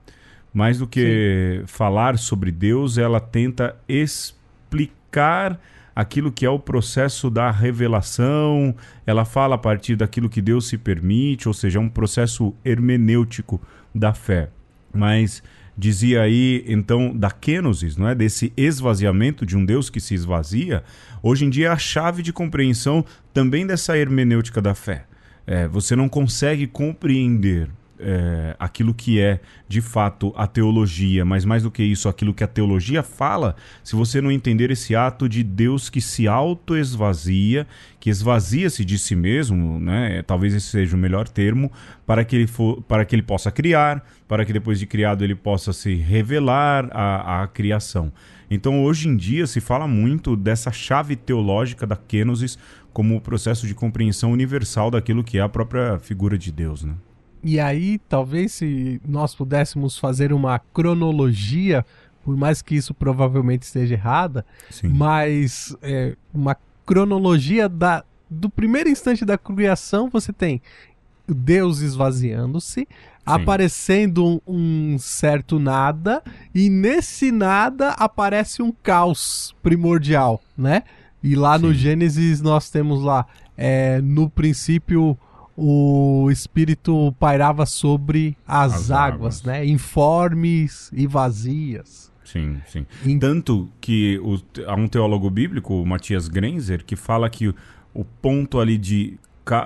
[0.53, 1.67] Mais do que Sim.
[1.67, 5.61] falar sobre Deus, ela tenta explicar
[5.95, 8.75] aquilo que é o processo da revelação,
[9.07, 13.61] ela fala a partir daquilo que Deus se permite, ou seja, é um processo hermenêutico
[13.95, 14.49] da fé
[14.93, 15.43] mas
[15.77, 18.15] dizia aí então da kenosis, não é?
[18.15, 20.83] Desse esvaziamento de um Deus que se esvazia,
[21.23, 25.05] hoje em dia é a chave de compreensão também dessa hermenêutica da fé.
[25.47, 27.71] É, você não consegue compreender
[28.01, 32.45] é, aquilo que é de fato a teologia, mas mais do que isso, aquilo que
[32.45, 37.67] a teologia fala, se você não entender esse ato de Deus que se auto-esvazia,
[38.01, 40.23] que esvazia-se de si mesmo, né?
[40.23, 41.71] talvez esse seja o melhor termo,
[42.07, 45.35] para que, ele for, para que ele possa criar, para que depois de criado ele
[45.35, 48.13] possa se revelar à, à criação.
[48.51, 52.59] Então, hoje em dia, se fala muito dessa chave teológica da kenosis
[52.93, 56.83] como o processo de compreensão universal daquilo que é a própria figura de Deus.
[56.83, 56.95] Né?
[57.43, 61.85] E aí, talvez se nós pudéssemos fazer uma cronologia,
[62.25, 64.89] por mais que isso provavelmente esteja errada, Sim.
[64.89, 70.61] mas é, uma cronologia da, do primeiro instante da criação, você tem
[71.27, 72.89] Deus esvaziando-se,
[73.25, 76.23] aparecendo um, um, certo nada,
[76.55, 80.83] e nesse nada aparece um caos primordial, né?
[81.23, 81.67] E lá Sim.
[81.67, 85.19] no Gênesis nós temos lá, é, no princípio
[85.61, 89.67] o espírito pairava sobre as, as águas, águas, né?
[89.67, 92.13] Informes e vazias.
[92.23, 92.87] Sim, sim.
[93.05, 93.19] Em...
[93.19, 97.55] Tanto que o, há um teólogo bíblico, o Matias Grenzer, que fala que o,
[97.93, 99.19] o ponto ali de,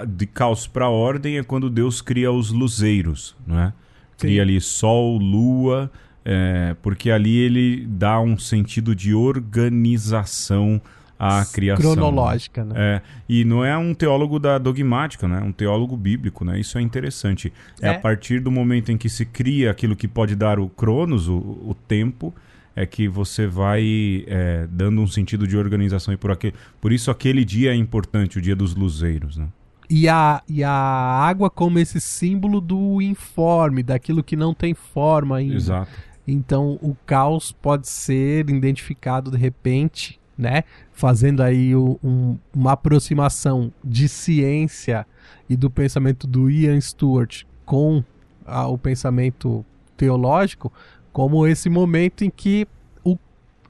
[0.08, 3.72] de caos para ordem é quando Deus cria os luzeiros, não é?
[4.16, 5.90] Cria ali sol, lua,
[6.24, 10.80] é, porque ali ele dá um sentido de organização
[11.22, 11.92] a criação.
[11.92, 12.74] Cronológica, né?
[12.76, 15.40] É, e não é um teólogo da dogmática, né?
[15.40, 16.58] Um teólogo bíblico, né?
[16.58, 17.52] Isso é interessante.
[17.80, 20.68] É, é a partir do momento em que se cria aquilo que pode dar o
[20.68, 22.34] cronos, o, o tempo,
[22.74, 26.12] é que você vai é, dando um sentido de organização.
[26.12, 29.46] E por, aquele, por isso aquele dia é importante, o dia dos luzeiros, né?
[29.88, 35.36] E a, e a água como esse símbolo do informe, daquilo que não tem forma
[35.36, 35.54] ainda.
[35.54, 35.92] Exato.
[36.26, 40.64] Então o caos pode ser identificado de repente né?
[40.92, 45.06] Fazendo aí o, um, uma aproximação de ciência
[45.48, 48.02] e do pensamento do Ian Stewart com
[48.46, 49.64] a, o pensamento
[49.96, 50.72] teológico,
[51.12, 52.66] como esse momento em que
[53.04, 53.16] o,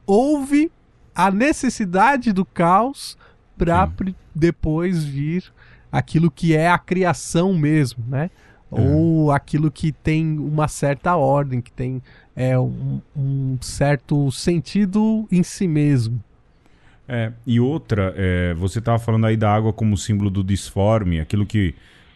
[0.06, 0.70] houve
[1.14, 3.16] a necessidade do caos
[3.58, 3.88] para
[4.34, 5.52] depois vir
[5.90, 8.30] aquilo que é a criação mesmo, né?
[8.70, 8.80] É.
[8.80, 12.02] Ou aquilo que tem uma certa ordem, que tem
[12.34, 16.22] é, um, um certo sentido em si mesmo.
[17.14, 21.44] É, e outra, é, você estava falando aí da água como símbolo do disforme, aquilo
[21.44, 21.74] que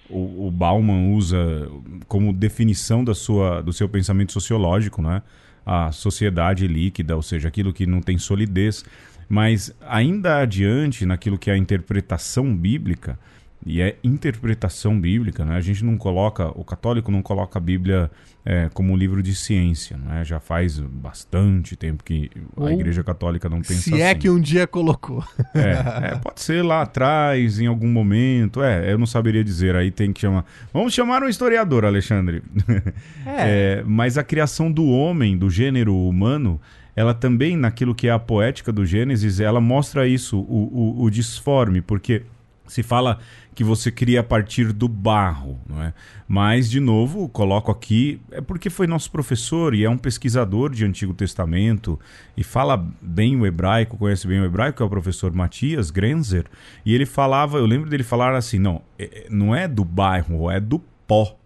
[0.09, 1.71] o, o, Bauman usa
[2.09, 5.21] como definição da sua, do seu pensamento sociológico, né?
[5.67, 8.87] a sociedade líquida, ou seja, aquilo que não tem solidez.
[9.29, 13.19] Mas ainda adiante, naquilo que é a interpretação bíblica,
[13.67, 15.57] e é interpretação bíblica, né?
[15.57, 18.09] A gente não coloca, o católico não coloca a Bíblia
[18.45, 20.25] é, como um livro de ciência, né?
[20.25, 24.03] Já faz bastante tempo que a Igreja Católica não pensa Se assim.
[24.03, 25.25] é que um dia colocou.
[25.53, 28.63] É, é, pode ser lá atrás, em algum momento.
[28.63, 29.75] É, eu não saberia dizer.
[29.75, 30.45] Aí tem que chamar.
[30.73, 32.43] Vamos chamar um historiador, Alexandre.
[33.27, 33.81] É.
[33.81, 36.61] É, mas a criação do homem, do gênero humano,
[36.95, 41.11] ela também, naquilo que é a poética do Gênesis, ela mostra isso, o, o, o
[41.11, 42.23] disforme, porque
[42.67, 43.19] se fala
[43.55, 45.95] que você cria a partir do barro, não é?
[46.29, 50.85] Mas, de novo, coloco aqui, é porque foi nosso professor e é um pesquisador de
[50.85, 51.99] Antigo Testamento
[52.37, 56.45] e fala bem o hebraico, conhece bem o hebraico, que é o professor Matias Grenzer,
[56.85, 60.61] e ele falava, eu lembro dele falar assim, não, é- não é do barro, é
[60.61, 61.37] do pó,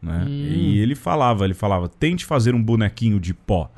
[0.00, 0.24] né?
[0.28, 3.70] E ele falava, ele falava, tente fazer um bonequinho de pó.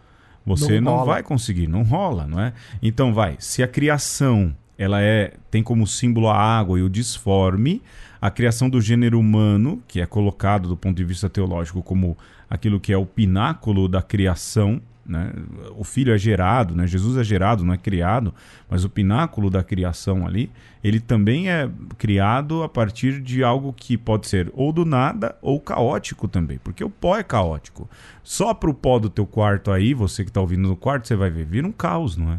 [0.44, 2.52] Você Não não, vai conseguir, não rola, não é?
[2.82, 7.82] Então vai, se a criação ela é tem como símbolo a água e o disforme,
[8.20, 12.16] a criação do gênero humano, que é colocado do ponto de vista teológico como
[12.48, 15.32] aquilo que é o pináculo da criação, né?
[15.76, 16.86] O filho é gerado, né?
[16.86, 18.32] Jesus é gerado, não é criado,
[18.70, 20.50] mas o pináculo da criação ali,
[20.82, 25.60] ele também é criado a partir de algo que pode ser ou do nada ou
[25.60, 27.88] caótico também, porque o pó é caótico.
[28.22, 31.30] Só pro pó do teu quarto aí, você que tá ouvindo no quarto, você vai
[31.30, 32.38] ver, vira um caos, não é?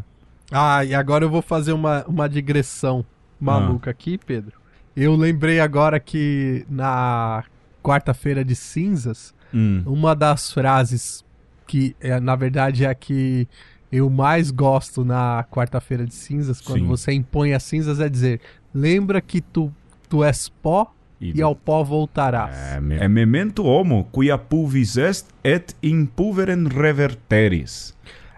[0.53, 3.03] Ah, e agora eu vou fazer uma, uma digressão
[3.39, 4.53] maluca aqui, Pedro.
[4.95, 7.43] Eu lembrei agora que na
[7.81, 9.83] quarta-feira de cinzas, Hum.
[9.85, 11.23] uma das frases
[11.67, 13.47] que é, na verdade é a que
[13.91, 16.87] eu mais gosto na quarta-feira de cinzas, quando Sim.
[16.87, 18.39] você impõe as cinzas, é dizer:
[18.73, 19.71] lembra que tu,
[20.09, 22.55] tu és pó e ao pó voltarás.
[22.75, 27.95] É, me- é memento homo, quia pulvis est et in pulverem reverteris.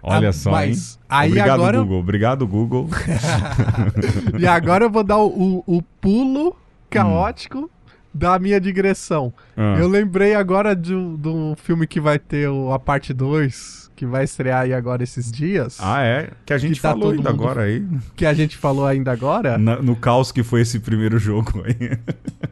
[0.08, 1.06] Olha Ah, só, mas hein?
[1.10, 2.00] aí Obrigado, agora- Google.
[2.00, 2.90] Obrigado, Google.
[4.40, 6.56] E agora eu vou dar o, o- pulo
[6.90, 7.70] caótico
[8.14, 9.34] da minha digressão.
[9.58, 9.76] Ah.
[9.80, 13.90] Eu lembrei agora de um, de um filme que vai ter o- a parte 2,
[13.96, 16.30] que vai estrear aí agora esses dias, Ah, é?
[16.46, 17.84] Que a gente Que tá falou ainda mundo- agora aí.
[18.16, 19.58] que a gente falou ainda agora.
[19.58, 21.98] Na- no caos que foi esse primeiro jogo aí.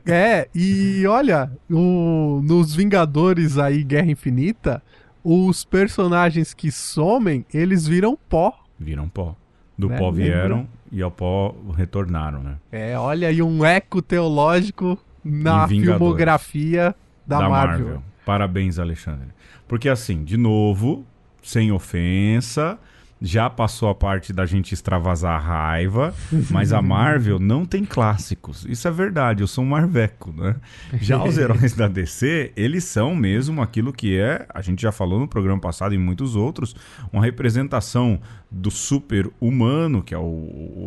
[0.06, 4.82] É, e olha, o- nos Vingadores aí, Guerra Infinita,
[5.24, 8.54] os personagens que somem, eles viram pó.
[8.80, 9.36] Viram pó.
[9.78, 9.98] Do Né?
[9.98, 10.24] pó Lembra?
[10.24, 12.58] vieram e ao pó retornaram, né?
[12.72, 18.04] É, olha aí um eco teológico na filmografia da, Marvel.
[18.26, 19.28] Parabéns, Alexandre.
[19.68, 21.06] Porque assim, de novo,
[21.42, 22.78] sem ofensa,
[23.26, 26.14] já passou a parte da gente extravasar a raiva,
[26.52, 28.66] mas a Marvel não tem clássicos.
[28.68, 30.58] Isso é verdade, eu sou um marveco, né?
[31.00, 35.22] Já os heróis da DC, eles são mesmo aquilo que é, a gente já falou
[35.22, 36.76] no programa passado e muitos outros,
[37.14, 38.20] uma representação
[38.56, 40.22] do super humano, que é o,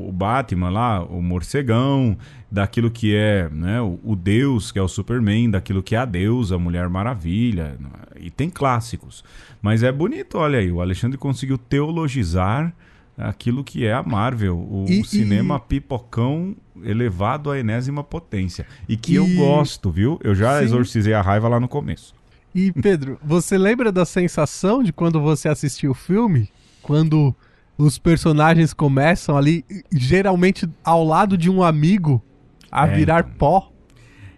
[0.09, 2.17] o Batman lá, o morcegão,
[2.51, 6.05] daquilo que é né, o, o Deus, que é o Superman, daquilo que é a
[6.05, 7.77] deusa, a Mulher Maravilha.
[8.21, 9.25] E tem clássicos.
[9.61, 12.73] Mas é bonito, olha aí, o Alexandre conseguiu teologizar
[13.19, 18.65] aquilo que é a Marvel, o E- cinema pipocão elevado à enésima potência.
[18.89, 20.21] E que eu E- gosto, viu?
[20.23, 20.65] Eu já Sim.
[20.67, 22.15] exorcizei a raiva lá no começo.
[22.55, 26.49] E Pedro, você lembra da sensação de quando você assistiu o filme?
[26.83, 27.35] Quando
[27.79, 32.23] os personagens começam ali, geralmente ao lado de um amigo,
[32.71, 33.33] a É, virar então.
[33.39, 33.73] pó?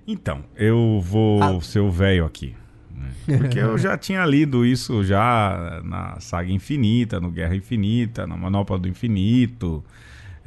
[0.06, 1.60] Então, eu vou Ah.
[1.60, 2.54] ser o velho aqui.
[3.26, 8.78] Porque eu já tinha lido isso já na Saga Infinita, no Guerra Infinita, na Manopla
[8.78, 9.84] do Infinito.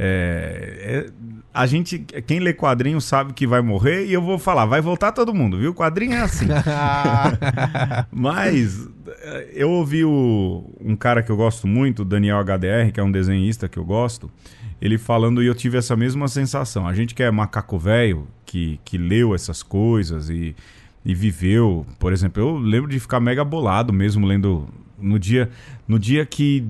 [0.04, 1.12] É, é,
[1.54, 5.12] a gente, quem lê quadrinho sabe que vai morrer e eu vou falar, vai voltar
[5.12, 5.76] todo mundo, viu?
[5.76, 6.48] Quadrinho é assim.
[8.12, 13.00] Mas eh, eu ouvi o- um cara que eu gosto muito, o Daniel HDR, que
[13.00, 14.30] é um desenhista que eu gosto,
[14.82, 16.88] ele falando e eu tive essa mesma sensação.
[16.88, 20.56] A gente que é macaco velho, que, que leu essas coisas e,
[21.06, 24.68] e viveu, por exemplo, eu lembro de ficar mega bolado mesmo lendo
[25.02, 25.50] no dia,
[25.88, 26.64] no dia que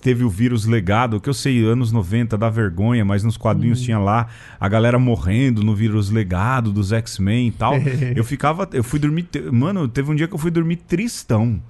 [0.00, 3.98] teve o vírus legado, que eu sei, anos 90, dá vergonha, mas nos quadrinhos tinha
[3.98, 7.74] lá a galera morrendo no vírus legado dos X-Men e tal.
[8.14, 11.62] eu ficava, eu fui dormir, mano, teve um dia que eu fui dormir tristão.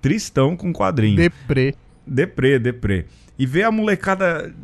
[0.00, 1.16] Tristão com quadrinho.
[1.16, 1.74] Deprê.
[2.06, 3.06] Deprê, deprê.
[3.38, 4.54] E ver a molecada,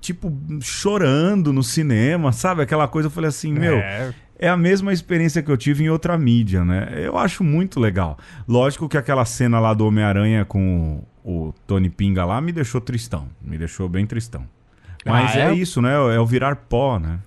[0.00, 2.62] tipo, chorando no cinema, sabe?
[2.62, 4.12] Aquela coisa, eu falei assim, meu, É.
[4.40, 6.94] é a mesma experiência que eu tive em outra mídia, né?
[6.96, 8.18] Eu acho muito legal.
[8.48, 12.80] Lógico que aquela cena lá do Homem-Aranha com o, o Tony Pinga lá me deixou
[12.80, 13.28] tristão.
[13.42, 14.46] Me deixou bem tristão.
[15.04, 15.42] Mas Ah, é?
[15.50, 15.54] é?
[15.54, 15.92] isso, né?
[15.92, 17.18] É o virar pó, né?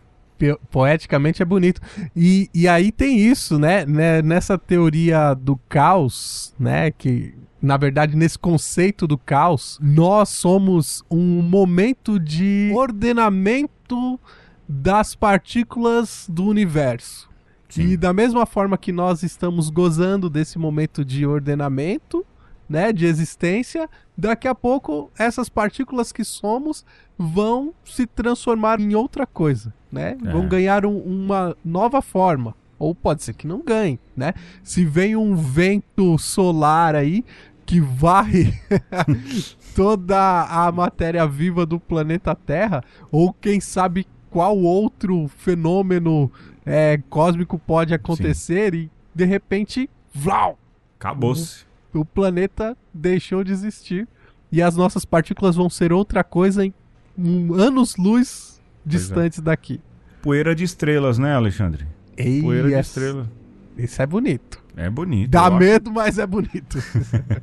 [0.71, 1.79] Poeticamente é bonito.
[2.15, 3.85] E, e aí tem isso, né?
[3.85, 4.21] né?
[4.23, 6.89] Nessa teoria do caos, né?
[6.89, 14.19] Que na verdade, nesse conceito do caos, nós somos um momento de ordenamento
[14.67, 17.29] das partículas do universo.
[17.69, 17.87] Sim.
[17.89, 22.25] E da mesma forma que nós estamos gozando desse momento de ordenamento,
[22.69, 26.85] né, de existência, daqui a pouco essas partículas que somos
[27.17, 30.17] vão se transformar em outra coisa, né?
[30.23, 30.31] É.
[30.31, 32.55] Vão ganhar um- uma nova forma.
[32.79, 34.33] Ou pode ser que não ganhe, né?
[34.63, 37.23] Se vem um vento solar aí
[37.65, 38.53] que varre
[39.75, 46.31] toda a matéria viva do planeta Terra, ou quem sabe qual outro fenômeno
[46.65, 50.57] é, cósmico pode acontecer e de repente, vlau,
[50.99, 51.65] Acabou-se.
[51.93, 54.07] o planeta deixou de existir
[54.51, 56.73] e as nossas partículas vão ser outra coisa em
[57.15, 59.79] um, anos-luz distantes daqui.
[60.21, 61.85] Poeira de estrelas, né, Alexandre?
[62.17, 63.29] Ei, Poeira de essa- estrela.
[63.77, 64.62] Isso é bonito.
[64.75, 65.29] É bonito.
[65.29, 65.57] Dá eu acho.
[65.57, 66.77] medo, mas é bonito.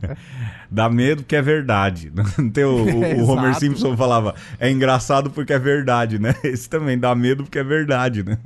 [0.71, 2.13] Dá medo que é verdade.
[2.39, 3.55] Não tem o, o- o Homer.
[3.55, 6.35] Simpson falava, é engraçado porque é verdade, né?
[6.43, 8.39] Esse também dá medo porque é verdade, né?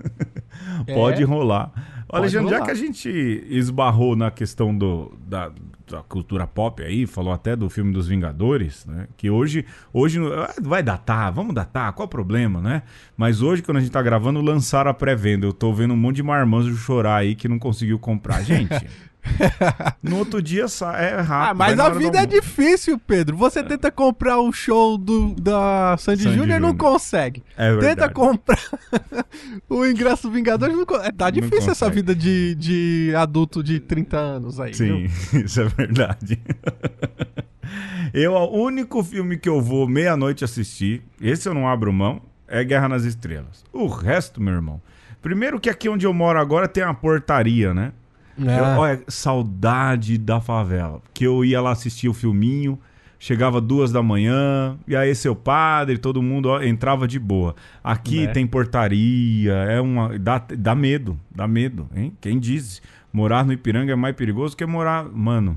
[0.87, 0.95] É.
[0.95, 1.71] Pode rolar.
[2.07, 2.67] Pode Alexandre, já rolar.
[2.67, 5.51] que a gente esbarrou na questão do, da,
[5.87, 9.07] da cultura pop aí, falou até do filme dos Vingadores, né?
[9.17, 12.83] Que hoje, hoje ah, vai datar, vamos datar, qual o problema, né?
[13.17, 15.47] Mas hoje, quando a gente tá gravando, lançaram a pré-venda.
[15.47, 18.43] Eu tô vendo um monte de marmanjo chorar aí que não conseguiu comprar.
[18.43, 18.87] Gente,
[20.03, 21.51] no outro dia é rápido.
[21.51, 23.37] Ah, mas a vida é difícil, Pedro.
[23.37, 27.43] Você tenta comprar o show do, da Sandy, Sandy Júnior e não consegue.
[27.57, 27.97] É verdade.
[27.97, 28.61] Tenta comprar
[29.69, 30.77] o ingresso do Vingadores.
[30.77, 31.95] Não, é, tá Não difícil essa consegue.
[31.95, 34.75] vida de, de adulto de 30 anos aí.
[34.75, 35.45] Sim, viu?
[35.45, 36.41] isso é verdade.
[38.13, 42.63] Eu, o único filme que eu vou meia-noite assistir, esse eu não abro mão, é
[42.63, 43.65] Guerra nas Estrelas.
[43.73, 44.81] O resto, meu irmão.
[45.21, 47.93] Primeiro que aqui onde eu moro agora tem uma portaria, né?
[48.39, 48.59] É.
[48.59, 51.01] Eu- olha, saudade da favela.
[51.13, 52.79] Que eu ia lá assistir o filminho,
[53.19, 57.55] chegava duas da manhã, e aí seu padre, todo mundo ó, entrava de boa.
[57.83, 58.33] Aqui Né?
[58.33, 60.19] tem portaria, é uma.
[60.19, 62.13] Dá, dá medo, dá medo, hein?
[62.21, 62.83] Quem diz?
[63.13, 65.05] Morar no Ipiranga é mais perigoso que morar.
[65.05, 65.57] Mano.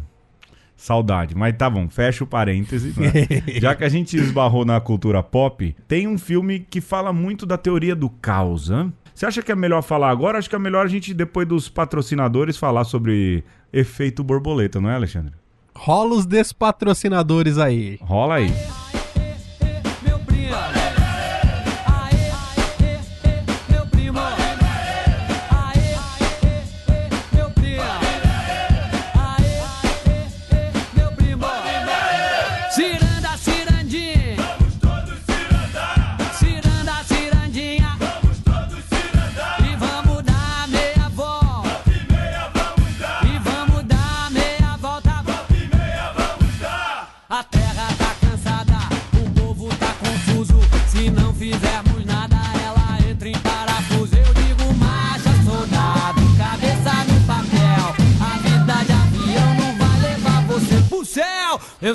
[0.79, 2.93] Saudade, mas tá bom, fecha o parêntese.
[2.99, 3.11] né?
[3.59, 7.57] Já que a gente esbarrou na cultura pop, tem um filme que fala muito da
[7.57, 8.69] teoria do caos.
[8.69, 8.93] hã?
[9.17, 10.37] Você acha que é melhor falar agora?
[10.37, 14.93] Acho que é melhor a gente, depois dos patrocinadores, falar sobre efeito borboleta, não é,
[14.93, 15.33] Alexandre?
[15.75, 17.97] Rola os despatrocinadores aí.
[17.99, 18.53] Rola aí.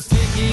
[0.00, 0.12] Céu.
[0.32, 0.51] Eu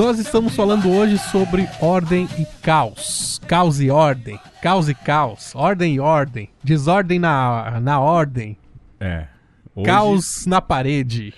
[0.00, 3.38] Nós estamos falando hoje sobre ordem e caos.
[3.46, 4.40] Caos e ordem.
[4.62, 5.54] Caos e caos.
[5.54, 6.48] Ordem e ordem.
[6.64, 8.56] Desordem na, na ordem.
[8.98, 9.26] É.
[9.74, 11.34] Hoje- Caos na parede.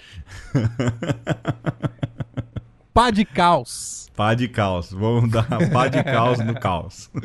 [2.94, 4.08] Pá de caos.
[4.14, 4.92] Pá de caos.
[4.92, 7.10] Vamos dar pá de caos no caos.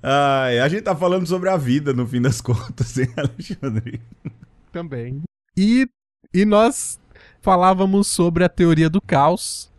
[0.00, 4.00] Ai, a gente tá falando sobre a vida, no fim das contas, hein, Alexandre?
[4.70, 5.22] Também.
[5.56, 5.88] E,
[6.32, 7.00] e nós
[7.40, 9.70] falávamos sobre a teoria do caos,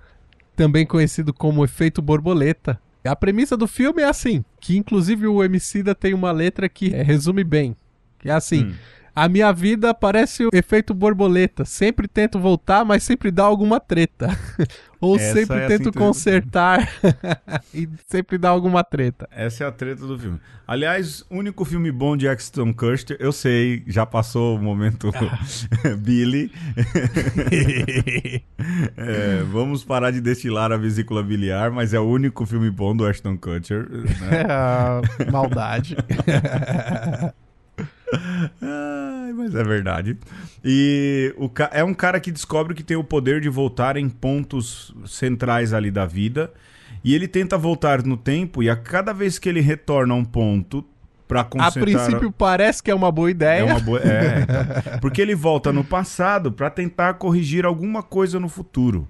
[0.55, 2.80] também conhecido como efeito borboleta.
[3.05, 7.01] A premissa do filme é assim, que inclusive o Emicida tem uma letra que eh,
[7.01, 7.76] resume bem.
[8.20, 8.74] Que é assim, Hum.
[9.16, 11.64] a minha vida parece o efeito borboleta.
[11.64, 14.28] Sempre tento voltar, mas sempre dá alguma treta.
[15.02, 16.91] Ou Essa sempre é tento consertar
[17.74, 19.30] e sempre dá alguma treta.
[19.32, 20.39] Essa é a treta do filme.
[20.68, 25.10] Aliás, único filme bom de Axton Custer, eu sei, já passou o momento
[26.00, 26.52] Billy.
[28.97, 33.06] É, vamos parar de destilar a vesícula biliar, mas é o único filme bom do
[33.06, 33.89] Ashton Kutcher.
[33.89, 34.43] né?
[35.26, 35.95] É, maldade.
[39.30, 40.18] Ai, mas é verdade.
[40.64, 44.10] E o ca- é um cara que descobre que tem o poder de voltar em
[44.10, 46.52] pontos centrais ali da vida.
[47.04, 50.26] E ele tenta voltar no tempo, e a cada vez que ele retorna a um
[50.26, 50.84] ponto
[51.28, 51.82] pra A consertar.
[51.82, 53.60] princípio parece que é uma boa ideia.
[53.62, 54.00] É uma boa.
[54.00, 54.42] É,
[54.84, 55.00] então.
[55.00, 59.08] Porque ele volta no passado pra tentar corrigir alguma coisa no futuro.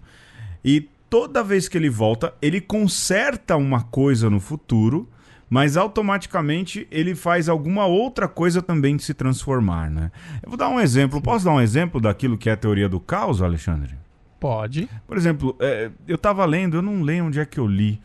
[0.63, 5.09] E toda vez que ele volta, ele conserta uma coisa no futuro,
[5.49, 10.11] mas automaticamente ele faz alguma outra coisa também de se transformar, né?
[10.43, 11.21] Eu vou dar um exemplo.
[11.21, 13.95] Posso dar um exemplo daquilo que é a teoria do caos, Alexandre?
[14.39, 14.87] Pode.
[15.07, 17.99] Por exemplo, é, eu tava lendo, eu não lembro onde é que eu li.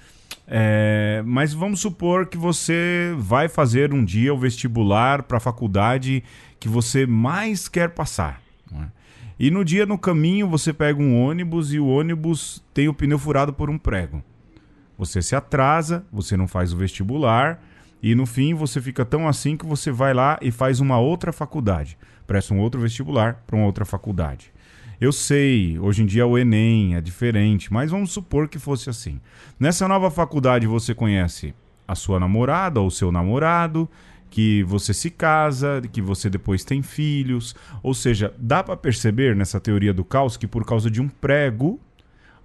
[0.47, 6.23] É, mas vamos supor que você vai fazer um dia o vestibular para a faculdade
[6.59, 8.41] que você mais quer passar.
[8.73, 8.87] é?
[9.39, 13.19] E no dia no caminho você pega um ônibus e o ônibus tem o pneu
[13.19, 14.23] furado por um prego.
[14.97, 17.61] Você se atrasa, você não faz o vestibular
[18.03, 21.33] e no fim você fica tão assim que você vai lá e faz uma outra
[21.33, 24.53] faculdade, presta um outro vestibular para uma outra faculdade.
[25.01, 29.21] Eu sei, hoje em dia o Enem é diferente, mas vamos supor que fosse assim.
[29.59, 31.55] Nessa nova faculdade você conhece
[31.87, 33.89] a sua namorada ou seu namorado,
[34.31, 39.61] que você se casa, que você depois tem filhos, ou seja, dá para perceber nessa
[39.61, 41.79] teoria do caos que por causa de um prego,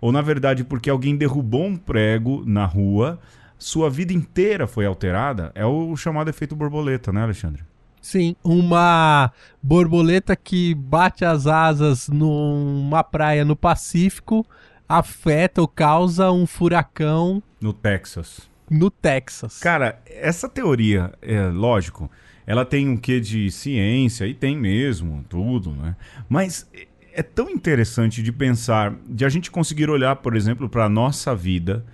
[0.02, 3.20] ou na verdade porque alguém derrubou um prego na rua,
[3.58, 7.64] sua vida inteira foi alterada, é o chamado efeito borboleta, né, Alexandre?
[8.02, 9.30] Sim, uma
[9.62, 14.46] borboleta que bate as asas numa praia no Pacífico
[14.88, 18.50] afeta ou causa um furacão No Texas.
[18.70, 19.60] no Texas.
[19.60, 22.10] Cara, essa teoria, é lógico,
[22.48, 25.96] ela tem um quê de ciência, e tem mesmo, tudo, né?
[26.30, 26.68] Mas
[27.20, 31.36] é tão interessante de pensar, de a gente conseguir olhar, por exemplo, para a nossa
[31.36, 31.86] vida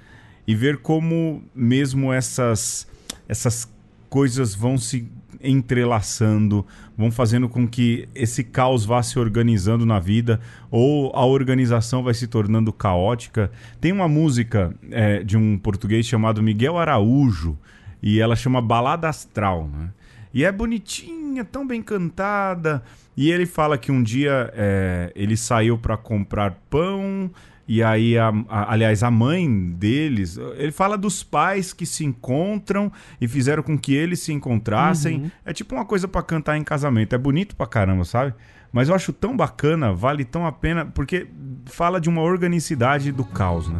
[0.45, 2.87] e ver como mesmo essas,
[3.27, 3.67] essas
[4.07, 5.09] coisas vão se
[5.41, 6.63] entrelaçando,
[6.95, 12.13] vão fazendo com que esse caos vá se organizando na vida, ou a organização vai
[12.13, 13.51] se tornando caótica.
[13.81, 17.57] Tem uma música é, de um português chamado Miguel Araújo,
[17.99, 19.89] e ela chama Balada Astral, né?
[20.35, 22.83] E é bonitinha, tão bem cantada.
[23.17, 27.31] E ele fala que um dia é, ele saiu para comprar pão
[27.67, 32.91] e aí, a, a- aliás, a mãe deles, ele fala dos pais que se encontram
[33.19, 35.31] e fizeram com que eles se encontrassem.
[35.43, 37.15] É tipo uma coisa pra cantar em casamento.
[37.15, 38.35] É bonito pra caramba, sabe?
[38.71, 41.25] Mas eu acho tão bacana, vale tão a pena, porque
[41.65, 43.79] fala de uma organicidade do caos, né?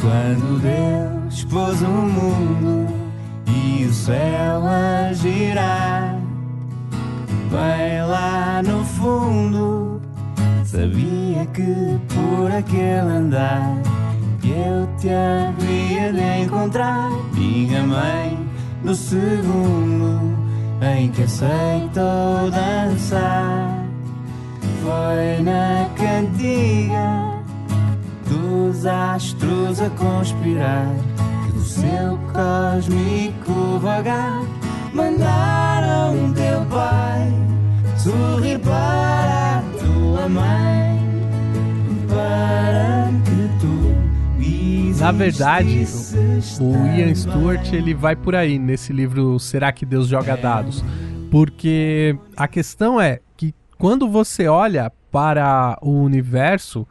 [0.00, 3.03] Quando Deus pôs o mundo
[3.46, 6.18] e o céu a girar,
[7.50, 10.00] bem lá no fundo,
[10.64, 13.76] sabia que por aquele andar
[14.44, 17.10] eu te havia de encontrar.
[17.32, 18.38] Minha mãe,
[18.82, 20.20] no segundo
[20.82, 23.86] em que aceitou dançar,
[24.82, 27.34] foi na cantiga
[28.28, 30.86] dos astros a conspirar
[31.64, 34.42] seu cósmico vagar.
[34.92, 37.32] Mandaram teu pai
[37.96, 41.00] sorrir para a tua mãe
[42.08, 43.94] para que tu
[44.38, 45.00] existisses.
[45.00, 45.86] Na verdade,
[46.60, 50.84] O Ian Stewart ele vai por aí nesse livro Será que Deus joga dados?
[51.30, 56.86] Porque a questão é que quando você olha para o universo,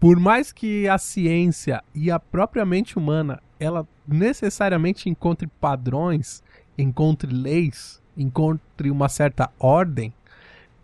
[0.00, 6.42] por mais que a ciência e a própria mente humana ela necessariamente encontre padrões,
[6.76, 10.12] encontre leis, encontre uma certa ordem,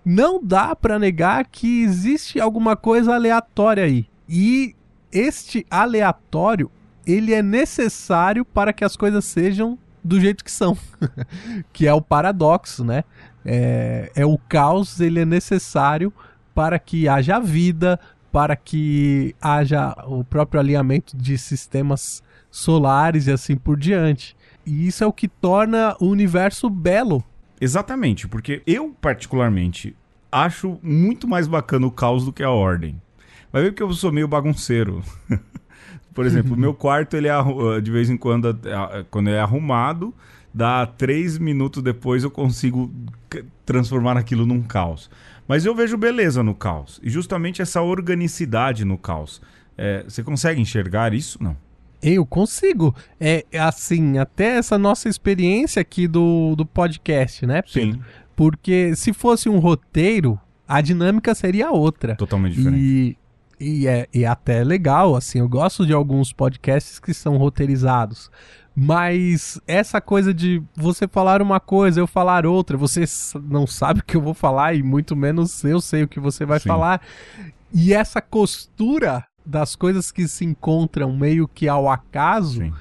[0.05, 4.07] não dá pra negar que existe alguma coisa aleatória aí.
[4.29, 4.75] E
[5.11, 6.71] este aleatório,
[7.07, 10.77] ele é necessário para que as coisas sejam do jeito que são.
[11.73, 13.05] que é o paradoxo, né?
[13.45, 16.13] É, é o caos, ele é necessário
[16.55, 17.99] para que haja vida,
[18.35, 22.21] para que haja o próprio alinhamento de sistemas
[22.51, 24.37] solares e assim por diante.
[24.67, 27.23] E isso é o que torna o universo belo.
[27.61, 29.95] Exatamente, porque eu, particularmente,
[30.33, 33.01] acho muito mais bacana o caos do que a ordem.
[33.53, 35.01] Vai ver que eu sou meio bagunceiro.
[36.13, 39.37] Por exemplo, o meu quarto, ele é, arru- de vez em quando, é- quando ele
[39.37, 40.13] é arrumado,
[40.53, 42.93] dá três minutos depois eu consigo
[43.65, 45.09] transformar aquilo num caos.
[45.47, 47.01] Mas eu vejo beleza no caos.
[47.03, 49.41] E justamente essa organicidade no caos.
[49.77, 51.43] É, você consegue enxergar isso?
[51.43, 51.57] Não.
[52.03, 52.95] Eu consigo.
[53.19, 57.95] É assim, até essa nossa experiência aqui do, do podcast, né, Pedro?
[57.95, 58.03] Sim.
[58.37, 60.39] Porque se fosse um roteiro,
[60.69, 62.17] a dinâmica seria outra.
[62.17, 62.79] Totalmente diferente.
[62.79, 63.17] E,
[63.61, 68.31] e, é, e até legal, assim, eu gosto de alguns podcasts que são roteirizados.
[68.77, 73.05] Mas essa coisa de você falar uma coisa, eu falar outra, você
[73.43, 76.45] não sabe o que eu vou falar e muito menos eu sei o que você
[76.45, 76.69] vai Sim.
[76.69, 77.01] falar.
[77.73, 82.73] E essa costura das coisas que se encontram meio que ao acaso Sim.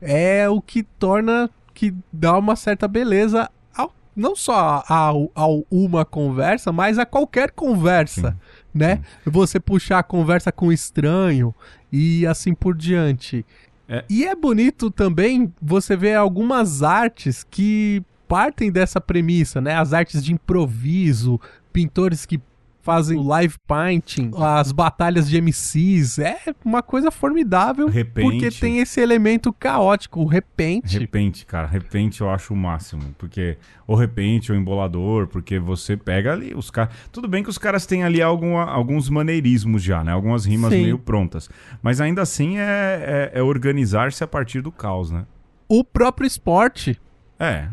[0.00, 6.70] é o que torna que dá uma certa beleza ao- não só ao uma conversa,
[6.70, 8.36] mas a qualquer conversa,
[8.72, 9.00] né?
[9.24, 11.52] Você puxar a conversa com estranho
[11.90, 13.44] e assim por diante.
[13.90, 14.04] É.
[14.08, 19.74] E é bonito também você ver algumas artes que partem dessa premissa, né?
[19.74, 21.40] As artes de improviso,
[21.72, 22.40] pintores que
[22.82, 28.22] fazem o live painting, as batalhas de MCs, é uma coisa formidável Repente.
[28.22, 30.98] porque tem esse elemento caótico, o repente.
[30.98, 33.14] Repente, cara, repente eu acho o máximo.
[33.18, 33.56] Porque,
[33.86, 36.94] ou repente, ou embolador, porque você pega ali os caras.
[37.12, 40.12] Tudo bem que os caras têm ali algum, alguns maneirismos já, né?
[40.12, 40.82] Algumas rimas Sim.
[40.82, 41.48] meio prontas.
[41.82, 45.24] Mas ainda assim é, é, é organizar-se a partir do caos, né?
[45.68, 47.00] O próprio esporte,
[47.38, 47.68] É.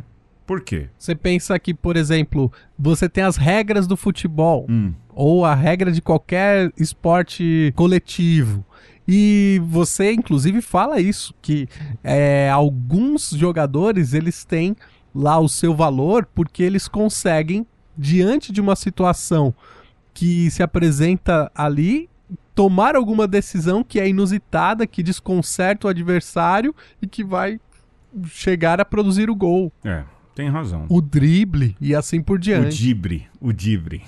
[0.47, 0.89] Por quê?
[0.97, 5.91] você pensa que, por exemplo, você tem as regras do futebol, Hum, ou a regra
[5.91, 8.65] de qualquer esporte coletivo.
[9.07, 11.67] E você, inclusive, fala isso, que
[12.03, 14.75] é, alguns jogadores, eles têm
[15.13, 17.65] lá o seu valor porque eles conseguem,
[17.97, 19.53] diante de uma situação
[20.13, 22.09] que se apresenta ali,
[22.53, 27.59] tomar alguma decisão que é inusitada, que desconcerta o adversário e que vai
[28.25, 30.03] chegar a produzir o gol, é,
[30.37, 30.85] tem razão.
[30.89, 32.77] o drible e assim por O diante.
[32.77, 34.03] dibre, o dibre.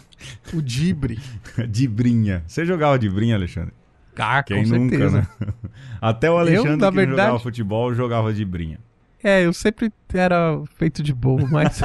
[0.53, 1.17] O dibre.
[1.69, 2.43] Dibrinha.
[2.47, 3.73] Você jogava dibrinha, Alexandre?
[4.17, 5.17] Ah, Quem com nunca, certeza.
[5.39, 5.53] né?
[6.01, 8.80] Até o Alexandre na que verdade- jogava futebol jogava dibrinha.
[9.23, 11.82] É, eu sempre era feito de bobo, mas.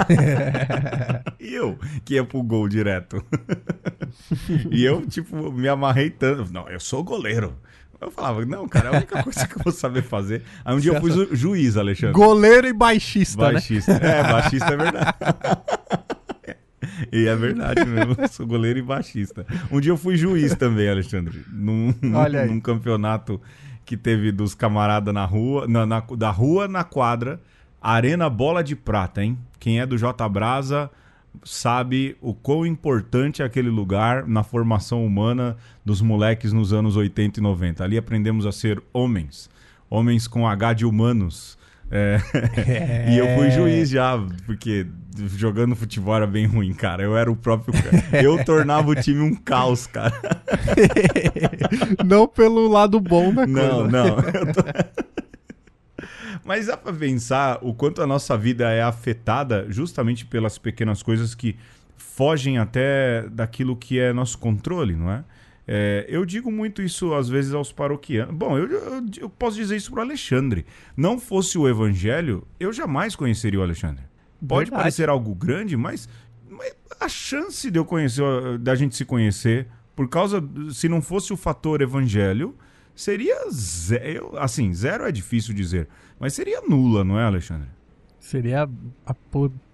[1.41, 3.25] E eu, que ia pro gol direto.
[4.71, 6.53] e eu, tipo, me amarrei tanto.
[6.53, 7.55] Não, eu sou goleiro.
[8.05, 10.43] Eu falava, não, cara, é a única coisa que eu vou saber fazer.
[10.65, 12.13] Aí um dia eu fui ju- juiz, Alexandre.
[12.15, 13.53] Goleiro e baixista, né?
[13.55, 13.93] Baixista.
[13.93, 15.15] É, baixista é verdade.
[17.11, 19.47] E é verdade mesmo, eu sou goleiro e baixista.
[19.71, 21.45] Um dia eu fui juiz também, Alexandre.
[21.51, 21.95] Num,
[22.47, 23.41] num campeonato
[23.85, 27.41] que teve dos camaradas na rua, na, na- da rua na quadra,
[27.81, 29.39] Arena Bola de Prata, hein?
[29.59, 30.91] Quem é do J Brasa
[31.43, 37.41] sabe o quão importante é aquele lugar na formação humana dos moleques nos anos 80
[37.41, 37.83] e 90.
[37.85, 39.51] Ali aprendemos a ser homens.
[39.91, 41.59] Homens com H de humanos.
[41.91, 42.19] É,
[43.13, 44.87] E eu fui juiz já, porque
[45.37, 47.03] jogando futebol era bem ruim, cara.
[47.03, 47.75] Eu era o próprio.
[48.13, 50.13] Eu tornava o time um caos, cara.
[52.05, 53.91] Não pelo lado bom da Não, coisa.
[53.91, 54.07] não.
[54.07, 54.65] eu tô-
[56.45, 61.35] Mas dá pra pensar o quanto a nossa vida é afetada justamente pelas pequenas coisas
[61.35, 61.57] que
[61.97, 65.25] fogem até daquilo que é nosso controle, não é?
[65.67, 68.35] É, eu digo muito isso às vezes aos paroquianos.
[68.35, 70.67] Bom, eu, eu- eu posso dizer isso pro Alexandre.
[70.95, 74.05] Não fosse o evangelho, eu jamais conheceria o Alexandre.
[74.47, 74.83] Pode Verdade.
[74.83, 76.07] parecer algo grande, mas,
[76.51, 78.23] mas a chance de eu conhecer,
[78.61, 79.67] da gente se conhecer,
[79.97, 82.55] por causa, se não fosse o fator evangelho,
[82.95, 84.37] seria zero.
[84.37, 85.89] Assim, zero é difícil dizer,
[86.19, 87.69] mas seria nula, não é, Alexandre?
[88.21, 88.69] Seria
[89.05, 89.15] a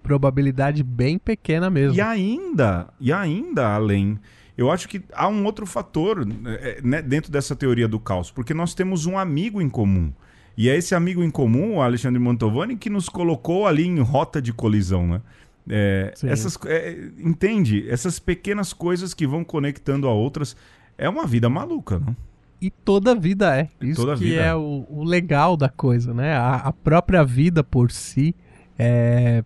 [0.03, 1.97] probabilidade bem pequena mesmo.
[1.97, 4.19] E ainda, e ainda além,
[4.57, 8.53] eu acho que há um outro fator eh, né, dentro dessa teoria do caos, porque
[8.53, 10.11] nós temos um amigo em comum.
[10.57, 14.41] E é esse amigo em comum, o Alexandre Mantovani, que nos colocou ali em rota
[14.41, 15.21] de colisão, né?
[15.69, 17.89] É, essas, é, entende?
[17.89, 20.55] Essas pequenas coisas que vão conectando a outras.
[20.97, 22.15] É uma vida maluca, não?
[22.61, 23.69] E toda vida é.
[23.81, 26.35] Isso Toda que vida é o, o legal da coisa, né?
[26.35, 28.35] A, a própria vida por si
[28.77, 29.43] é.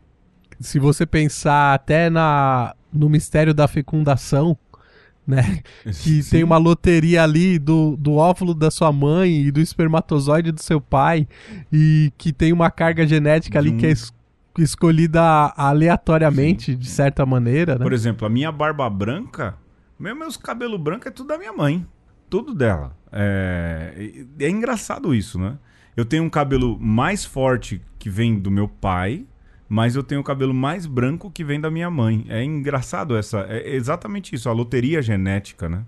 [0.60, 4.58] Se você pensar até na, no mistério da fecundação,
[5.26, 5.60] né?
[5.84, 6.30] Que Sim.
[6.30, 10.80] tem uma loteria ali do, do óvulo da sua mãe e do espermatozoide do seu
[10.82, 11.28] pai,
[11.72, 14.14] e que tem uma carga genética ali que é es-
[14.58, 15.22] escolhida
[15.58, 17.84] aleatoriamente, de certa maneira, né?
[17.84, 19.56] Por exemplo, a minha barba branca,
[20.00, 21.86] meu, meus cabelos brancos é tudo da minha mãe.
[22.30, 22.96] Tudo dela.
[23.16, 25.58] É, é engraçado isso, né?
[25.96, 29.26] Eu tenho um cabelo mais forte que vem do meu pai,
[29.70, 32.26] mas eu tenho o cabelo mais branco que vem da minha mãe.
[32.28, 33.46] É engraçado essa.
[33.50, 35.84] É exatamente isso, a loteria genética, né?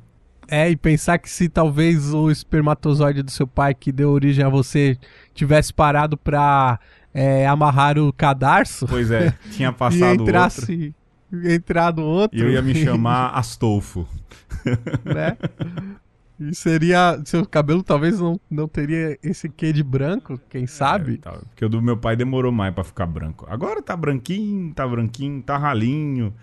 [0.50, 4.50] É, e pensar que se talvez o espermatozoide do seu pai que deu origem a
[4.50, 4.98] você
[5.34, 6.80] tivesse parado pra
[7.14, 10.24] é, amarrar o cadarço Pois é, tinha e passado outro.
[10.24, 10.96] entrasse,
[11.34, 14.08] entrado outro, E eu ia me chamar Astolfo.
[15.04, 15.38] né?
[16.40, 17.20] E seria.
[17.26, 21.16] Seu cabelo talvez não, não teria esse quê de branco, quem sabe?
[21.16, 23.46] É, tá, porque o do meu pai demorou mais pra ficar branco.
[23.50, 26.34] Agora tá branquinho, tá branquinho, tá ralinho.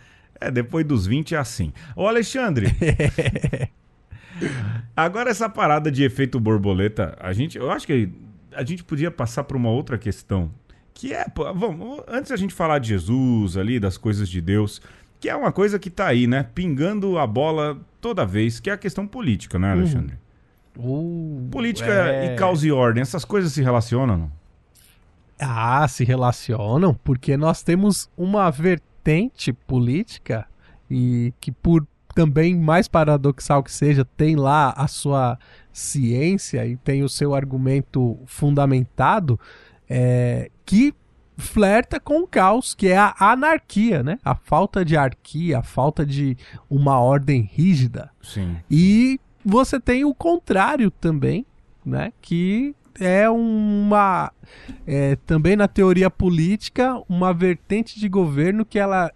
[0.40, 1.72] É, depois dos 20 é assim.
[1.94, 2.74] Ô, Alexandre.
[4.96, 8.10] agora essa parada de efeito borboleta, a gente, eu acho que
[8.52, 10.50] a gente podia passar por uma outra questão.
[10.92, 14.80] Que é, vamos, antes a gente falar de Jesus ali, das coisas de Deus,
[15.24, 16.42] que é uma coisa que tá aí, né?
[16.54, 20.18] Pingando a bola toda vez, que é a questão política, né, Alexandre?
[20.76, 22.34] Uh, Política é.
[22.34, 24.32] e causa e ordem, essas coisas se relacionam, não?
[25.40, 30.46] Ah, se relacionam, porque nós temos uma vertente política
[30.90, 35.38] e que por também mais paradoxal que seja, tem lá a sua
[35.72, 39.40] ciência e tem o seu argumento fundamentado,
[39.88, 40.94] é, que
[41.36, 44.18] flerta com o caos, que é a anarquia, né?
[44.24, 46.36] A falta de arquia, a falta de
[46.70, 48.10] uma ordem rígida.
[48.22, 48.56] Sim.
[48.70, 51.44] E você tem o contrário também,
[51.84, 52.12] né?
[52.20, 54.32] Que é uma.
[54.86, 59.12] é, também na teoria política, uma vertente de governo que ela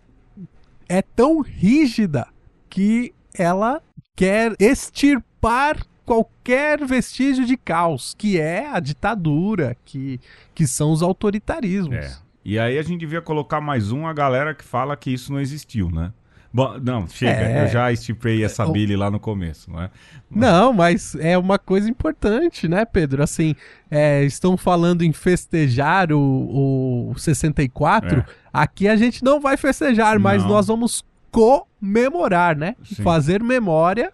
[0.89, 2.27] é tão rígida
[2.69, 3.81] que ela
[4.16, 5.77] quer extirpar
[6.09, 10.19] qualquer vestígio de caos, que é a ditadura, que,
[10.55, 11.95] que são os autoritarismos.
[11.95, 12.17] É.
[12.45, 15.39] E aí a gente devia colocar mais um, a galera que fala que isso não
[15.41, 16.13] existiu, né?
[16.51, 17.65] Bom, não, chega, É.
[17.65, 19.91] eu já estipei essa O- Billy lá no começo, não é?
[20.31, 23.23] Não, mas é uma coisa importante, né, Pedro?
[23.23, 23.55] Assim,
[23.91, 28.21] é, estão falando em festejar o, o 64.
[28.21, 28.25] É.
[28.51, 30.49] Aqui a gente não vai festejar, mas Não.
[30.49, 32.75] nós vamos comemorar, né?
[32.83, 33.03] Sim.
[33.03, 34.11] Fazer memória.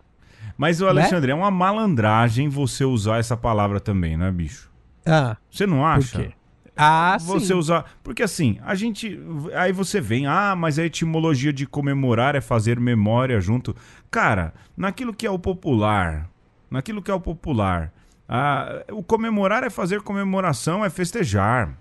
[0.57, 4.71] Mas, o Alexandre, é uma malandragem você usar essa palavra também, né, bicho?
[5.05, 6.19] Ah, Você não por acha?
[6.19, 6.33] quê?
[6.77, 7.55] Ah, Você sim.
[7.55, 7.85] usar.
[8.03, 9.19] Porque assim, a gente.
[9.55, 13.77] Aí você vem, ah, mas a etimologia de comemorar é fazer memória junto.
[14.11, 16.29] Cara, naquilo que é o popular,
[16.71, 17.93] naquilo que é o popular,
[18.29, 21.77] ah, o comemorar é fazer comemoração, é festejar.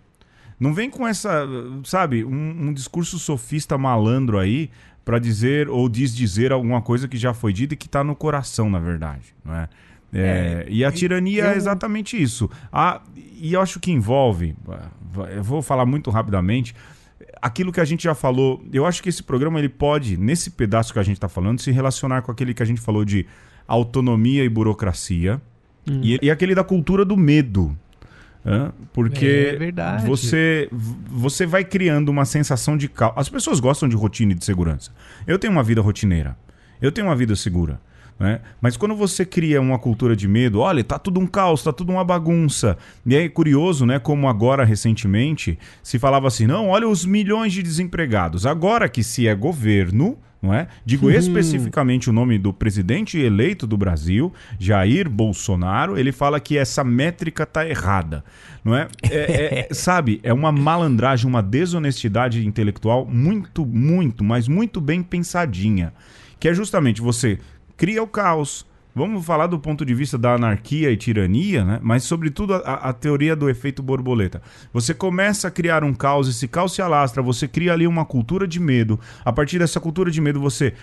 [0.59, 1.45] Não vem com essa,
[1.84, 4.69] sabe, um, um discurso sofista malandro aí
[5.05, 8.69] pra dizer ou desdizer alguma coisa que já foi dita e que tá no coração,
[8.69, 9.69] na verdade, não é?
[10.15, 12.49] É, e a tirania é eu- exatamente isso.
[12.71, 14.55] Ah, e eu acho que envolve,
[15.35, 16.75] eu vou falar muito rapidamente,
[17.41, 18.63] aquilo que a gente já falou.
[18.71, 21.71] Eu acho que esse programa ele pode, nesse pedaço que a gente está falando, se
[21.71, 23.25] relacionar com aquele que a gente falou de
[23.67, 25.41] autonomia e burocracia
[25.87, 27.75] e, e aquele da cultura do medo.
[28.91, 29.57] Porque
[30.03, 30.69] É você
[31.07, 33.13] você vai criando uma sensação de caos.
[33.15, 34.91] As pessoas gostam de rotina e de segurança.
[35.25, 36.37] Eu tenho uma vida rotineira.
[36.81, 37.79] Eu tenho uma vida segura.
[38.19, 38.41] Né?
[38.61, 41.91] Mas quando você cria uma cultura de medo, olha, tá tudo um caos, tá tudo
[41.91, 42.77] uma bagunça.
[43.05, 43.99] E é curioso, né?
[43.99, 48.45] Como agora, recentemente, se falava assim: não, olha os milhões de desempregados.
[48.45, 50.67] Agora que se é governo, não é?
[50.85, 56.83] Digo especificamente o nome do presidente eleito do Brasil, Jair Bolsonaro, ele fala que essa
[56.83, 58.25] métrica tá errada,
[58.61, 58.89] não é?
[59.09, 65.93] É- é- sabe, é uma malandragem, uma desonestidade intelectual muito, muito, mas muito bem pensadinha,
[66.37, 67.39] que é justamente você
[67.77, 68.65] cria o caos.
[68.95, 71.79] Vamos falar do ponto de vista da anarquia e tirania, né?
[71.81, 74.41] mas, sobretudo, a, a teoria do efeito borboleta.
[74.71, 78.47] Você começa a criar um caos, esse caos se alastra, você cria ali uma cultura
[78.47, 78.99] de medo.
[79.25, 80.73] A partir dessa cultura de medo, você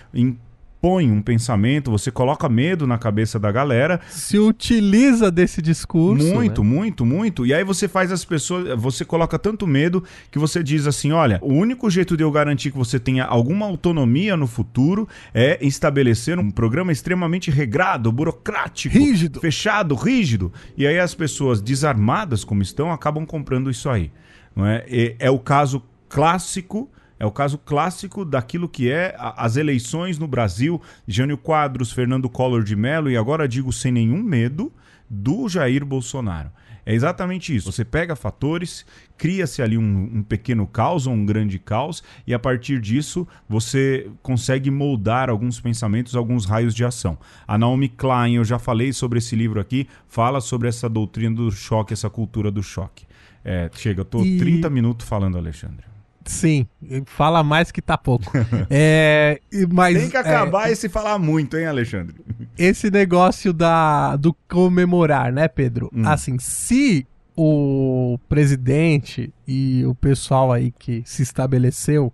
[0.81, 6.26] impõe um pensamento, você coloca medo na cabeça da galera Se utiliza desse discurso.
[6.26, 6.70] muito, né?
[6.70, 7.47] muito, muito.
[7.47, 8.78] E aí você faz as pessoas.
[8.81, 12.70] Você coloca tanto medo que você diz assim: olha, o único jeito de eu garantir
[12.70, 19.41] que você tenha alguma autonomia no futuro é estabelecer um programa extremamente regrado, burocrático, Rígido.
[19.41, 20.51] fechado, rígido.
[20.76, 24.11] E aí as pessoas desarmadas como estão acabam comprando isso aí.
[24.57, 24.85] Não é?
[24.89, 26.89] E é o caso clássico.
[27.20, 32.28] É o caso clássico daquilo que é a- as eleições no Brasil, Jânio Quadros, Fernando
[32.30, 34.72] Collor de Mello, e agora digo sem nenhum medo,
[35.08, 36.50] do Jair Bolsonaro.
[36.86, 37.70] É exatamente isso.
[37.70, 38.86] Você pega fatores,
[39.18, 44.08] cria-se ali um, um pequeno caos ou um grande caos, e a partir disso você
[44.22, 47.18] consegue moldar alguns pensamentos, alguns raios de ação.
[47.46, 51.50] A Naomi Klein, eu já falei sobre esse livro aqui, fala sobre essa doutrina do
[51.52, 53.04] choque, essa cultura do choque.
[53.44, 55.89] É, chega, eu tô E- 30 minutos falando, Alexandre.
[56.24, 56.66] Sim,
[57.06, 58.30] fala mais que tá pouco.
[58.68, 59.40] é,
[59.72, 62.14] mas Tem que é, acabar esse falar muito, hein, Alexandre?
[62.58, 65.90] esse negócio da do comemorar, né, Pedro?
[65.94, 66.06] Hum.
[66.06, 67.06] Assim, se
[67.36, 72.12] o presidente e o pessoal aí que se estabeleceu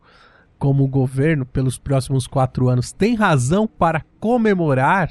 [0.59, 5.11] como governo pelos próximos quatro anos tem razão para comemorar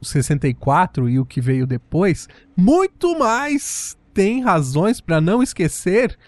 [0.00, 6.18] o 64 e o que veio depois, muito mais tem razões para não esquecer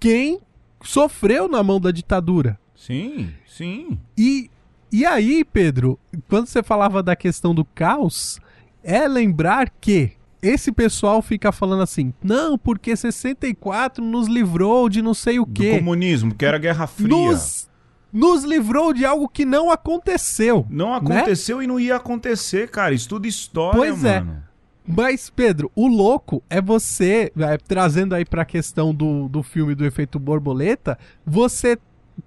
[0.00, 0.40] quem
[0.82, 2.58] sofreu na mão da ditadura.
[2.74, 3.98] Sim, sim.
[4.16, 4.50] E,
[4.92, 5.98] e aí, Pedro,
[6.28, 8.38] quando você falava da questão do caos,
[8.82, 15.12] é lembrar que esse pessoal fica falando assim, não, porque 64 nos livrou de não
[15.12, 15.76] sei o Do quê.
[15.78, 17.08] comunismo, que era a Guerra Fria.
[17.08, 17.68] Nos,
[18.12, 20.64] nos livrou de algo que não aconteceu.
[20.70, 22.94] Não aconteceu e não ia acontecer, cara.
[22.94, 24.24] Estuda história, Pois é.
[24.88, 29.84] Mas, Pedro, o louco é você, é, trazendo aí pra questão do, do filme do
[29.84, 31.78] efeito borboleta, você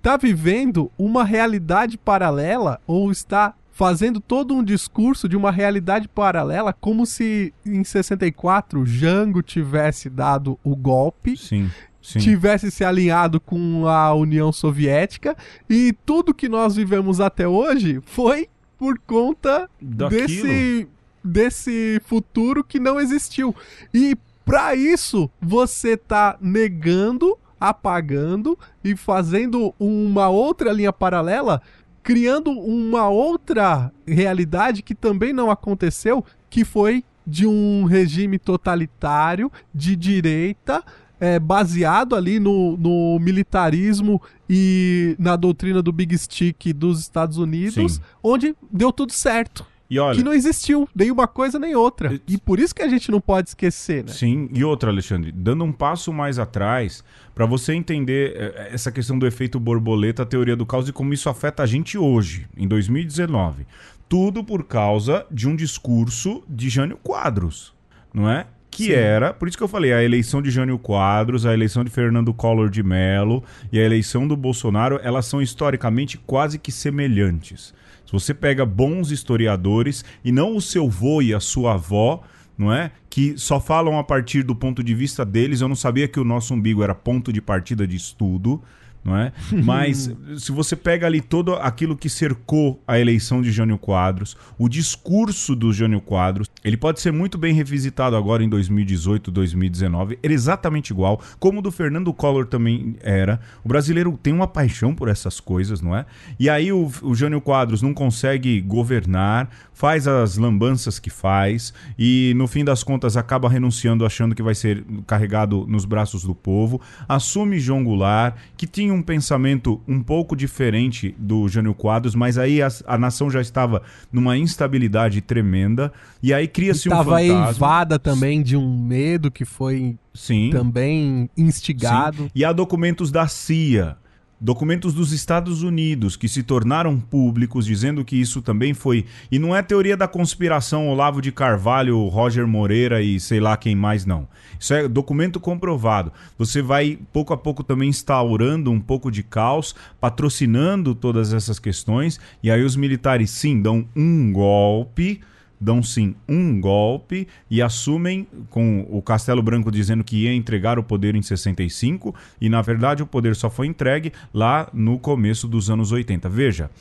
[0.01, 6.71] tá vivendo uma realidade paralela ou está fazendo todo um discurso de uma realidade paralela
[6.71, 11.69] como se em 64 Jango tivesse dado o golpe, Sim,
[12.01, 12.19] sim.
[12.19, 15.35] tivesse se alinhado com a União Soviética
[15.69, 18.47] e tudo que nós vivemos até hoje foi
[18.77, 20.09] por conta Daquilo.
[20.09, 20.87] desse
[21.23, 23.55] desse futuro que não existiu.
[23.93, 31.61] E para isso você tá negando, apagando e fazendo uma outra linha paralela,
[32.03, 39.95] criando uma outra realidade que também não aconteceu, que foi de um regime totalitário de
[39.95, 40.83] direita
[41.21, 44.19] é, baseado ali no, no militarismo
[44.49, 48.01] e na doutrina do Big Stick dos Estados Unidos, Sim.
[48.23, 49.63] onde deu tudo certo.
[49.91, 52.17] E olha, Que não existiu nem uma coisa nem outra.
[52.25, 54.13] E por isso que a gente não pode esquecer, né?
[54.13, 57.03] Sim, e outra, Alexandre, dando um passo mais atrás,
[57.35, 61.13] para você entender eh, essa questão do efeito borboleta, a teoria do caos e como
[61.13, 63.67] isso afeta a gente hoje, em 2019.
[64.07, 67.73] Tudo por causa de um discurso de Jânio Quadros,
[68.13, 68.47] não é?
[68.69, 68.93] Que Sim.
[68.93, 72.33] era, por isso que eu falei, a eleição de Jânio Quadros, a eleição de Fernando
[72.33, 77.73] Collor de Mello e a eleição do Bolsonaro, elas são historicamente quase que semelhantes.
[78.11, 82.21] Se você pega bons historiadores e não o seu vô e a sua avó,
[82.57, 82.91] não é?
[83.09, 85.61] Que só falam a partir do ponto de vista deles.
[85.61, 88.61] Eu não sabia que o nosso umbigo era ponto de partida de estudo,
[89.03, 89.31] não é?
[89.63, 94.69] Mas se você pega ali todo aquilo que cercou a eleição de Jânio Quadros, o
[94.69, 100.33] discurso do Jânio Quadros, ele pode ser muito bem revisitado agora em 2018, 2019, ele
[100.33, 103.39] é exatamente igual, como o do Fernando Collor também era.
[103.63, 106.05] O brasileiro tem uma paixão por essas coisas, não é?
[106.39, 112.33] E aí o, o Jânio Quadros não consegue governar, faz as lambanças que faz e
[112.35, 116.79] no fim das contas acaba renunciando achando que vai ser carregado nos braços do povo,
[117.07, 122.61] assume João Goulart, que tinha um pensamento um pouco diferente do Jânio Quadros, mas aí
[122.61, 123.81] a, a nação já estava
[124.11, 127.21] numa instabilidade tremenda e aí cria-se um fantasma.
[127.21, 130.49] eivada também de um medo que foi Sim.
[130.51, 132.23] também instigado.
[132.23, 132.31] Sim.
[132.35, 133.97] E há documentos da CIA,
[134.41, 139.05] documentos dos Estados Unidos que se tornaram públicos dizendo que isso também foi.
[139.31, 143.75] E não é teoria da conspiração Olavo de Carvalho, Roger Moreira e sei lá quem
[143.75, 144.27] mais, não.
[144.59, 146.11] Isso é documento comprovado.
[146.39, 152.19] Você vai pouco a pouco também instaurando um pouco de caos, patrocinando todas essas questões,
[152.41, 155.21] e aí os militares sim dão um golpe
[155.61, 160.83] dão sim um golpe e assumem com o Castelo Branco dizendo que ia entregar o
[160.83, 165.69] poder em 65 e na verdade o poder só foi entregue lá no começo dos
[165.69, 166.27] anos 80.
[166.27, 166.71] Veja,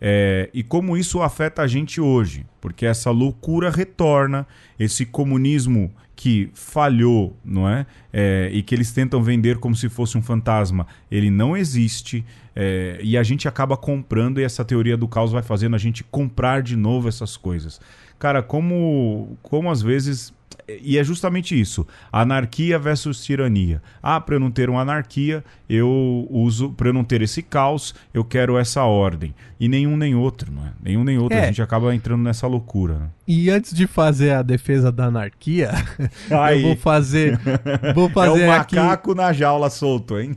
[0.00, 4.46] é, e como isso afeta a gente hoje, porque essa loucura retorna,
[4.78, 7.86] esse comunismo que falhou, não é?
[8.12, 12.24] É, e que eles tentam vender como se fosse um fantasma, ele não existe.
[12.56, 16.02] é, e a gente acaba comprando, e essa teoria do caos vai fazendo a gente
[16.02, 17.80] comprar de novo essas coisas.
[18.18, 20.32] Cara, como, como às vezes.
[20.82, 23.82] E é justamente isso: anarquia versus tirania.
[24.02, 26.70] Ah, para eu não ter uma anarquia, eu uso.
[26.70, 29.34] Para eu não ter esse caos, eu quero essa ordem.
[29.58, 30.72] E nenhum nem outro, não é?
[30.82, 31.38] Nenhum nem outro.
[31.38, 31.44] É.
[31.44, 32.98] A gente acaba entrando nessa loucura.
[32.98, 33.08] Né?
[33.30, 35.70] E antes de fazer a defesa da anarquia,
[36.56, 37.38] eu vou fazer.
[37.94, 38.76] Vou É fazer o aqui.
[38.76, 40.34] macaco na jaula solto, hein?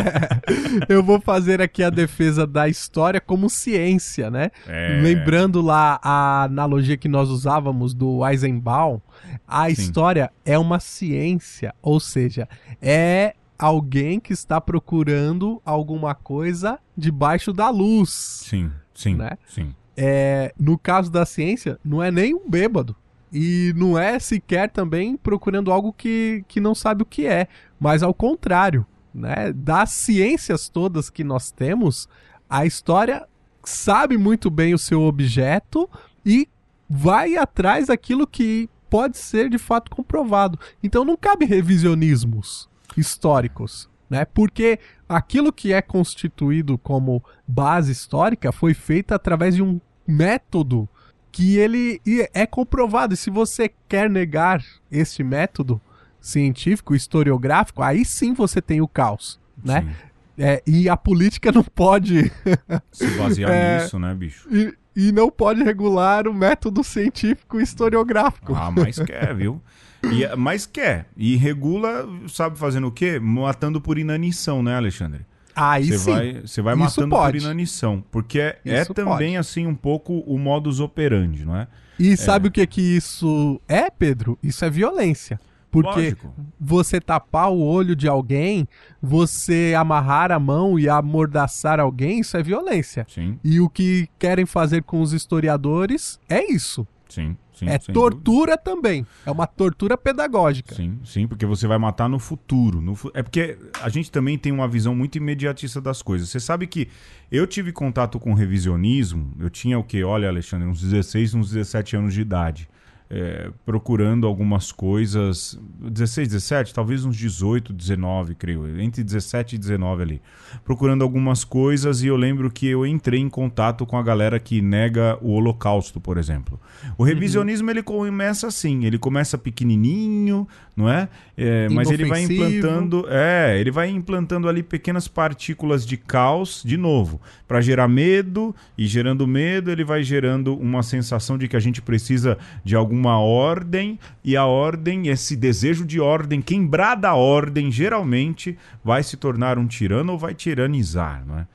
[0.88, 4.50] eu vou fazer aqui a defesa da história como ciência, né?
[4.66, 4.98] É.
[5.02, 9.00] Lembrando lá a analogia que nós usávamos do Eisenbaum,
[9.46, 12.48] A história é uma ciência, ou seja,
[12.80, 18.10] é alguém que está procurando alguma coisa debaixo da luz.
[18.48, 19.30] Sim, sim, Né?
[19.48, 19.74] sim.
[19.96, 22.94] É, no caso da ciência, não é nem um bêbado.
[23.32, 27.48] E não é sequer também procurando algo que, que não sabe o que é.
[27.78, 28.86] Mas ao contrário,
[29.16, 29.50] né?
[29.52, 32.06] Das ciências todas que nós temos,
[32.48, 33.26] a história
[33.64, 35.88] sabe muito bem o seu objeto
[36.24, 36.46] e
[36.88, 40.58] vai atrás daquilo que pode ser de fato comprovado.
[40.82, 44.24] Então não cabe revisionismos históricos, né?
[44.26, 44.78] Porque
[45.08, 50.88] aquilo que é constituído como base histórica foi feita através de um método
[51.32, 52.00] que ele
[52.32, 53.14] é comprovado.
[53.14, 55.80] E se você quer negar este método
[56.20, 59.82] científico, historiográfico, aí sim você tem o caos, né?
[59.82, 60.06] Sim.
[60.38, 62.30] É, e a política não pode
[62.92, 63.82] Se basear É.
[63.82, 64.46] nisso, né, bicho?
[64.50, 68.54] e, e não pode regular o método científico historiográfico.
[68.54, 69.62] Ah, mas quer, viu?
[70.04, 71.06] E, mas quer.
[71.16, 73.18] E regula, sabe fazendo o quê?
[73.18, 75.24] Matando por inanição, né, Alexandre?
[75.56, 76.10] Aí Você sim.
[76.12, 77.38] vai, você vai Isso matando pode.
[77.38, 78.04] por inanição.
[78.10, 79.36] Porque é, é também, pode.
[79.38, 81.66] assim, um pouco o modus operandi, não é?
[81.98, 84.38] E sabe o que que isso é, Pedro?
[84.42, 85.40] Isso é violência.
[85.70, 86.32] Porque Lógico.
[86.60, 88.68] você tapar o olho de alguém,
[89.02, 93.06] você amarrar a mão e amordaçar alguém, isso é violência.
[93.08, 96.86] Sim, E o que querem fazer com os historiadores é isso.
[97.08, 97.68] sim, sim.
[97.68, 99.04] é tortura também.
[99.26, 100.74] É uma tortura pedagógica.
[100.74, 102.80] Sim, sim, porque você vai matar no futuro.
[102.80, 106.28] No fu- É porque a gente também tem uma visão muito imediatista das coisas.
[106.28, 106.88] Você sabe que
[107.32, 110.04] eu tive contato com revisionismo, eu tinha o quê?
[110.04, 112.68] Olha, Alexandre, uns 16, uns 17 anos de idade.
[113.08, 115.58] É, procurando algumas coisas.
[115.80, 118.80] 16, 17, talvez uns 18, 19, creio.
[118.80, 120.22] Entre 17 e 19 ali.
[120.64, 124.60] Procurando algumas coisas e eu lembro que eu entrei em contato com a galera que
[124.60, 126.60] nega o Holocausto, por exemplo.
[126.98, 130.46] O revisionismo ele começa assim, ele começa pequenininho,
[130.76, 131.08] não é?
[131.36, 136.76] É, mas ele vai implantando, é, ele vai implantando ali pequenas partículas de caos, de
[136.76, 141.60] novo, para gerar medo e gerando medo, ele vai gerando uma sensação de que a
[141.60, 147.14] gente precisa de alguma ordem e a ordem, esse desejo de ordem, quem brada a
[147.14, 151.46] ordem, geralmente vai se tornar um tirano ou vai tiranizar, não é?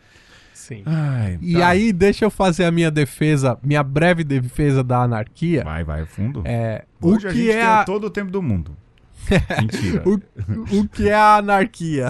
[0.54, 0.84] Sim.
[0.86, 1.68] Ai, E tá.
[1.70, 5.64] aí, deixa eu fazer a minha defesa, minha breve defesa da anarquia.
[5.64, 6.44] vai, vai fundo.
[6.46, 8.78] É, Hoje o a que gente é tem a, todo o tempo do mundo.
[9.60, 10.04] Mentira.
[10.08, 12.10] o, o que é a anarquia?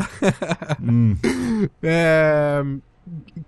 [0.81, 1.15] Hum,
[1.81, 2.61] É,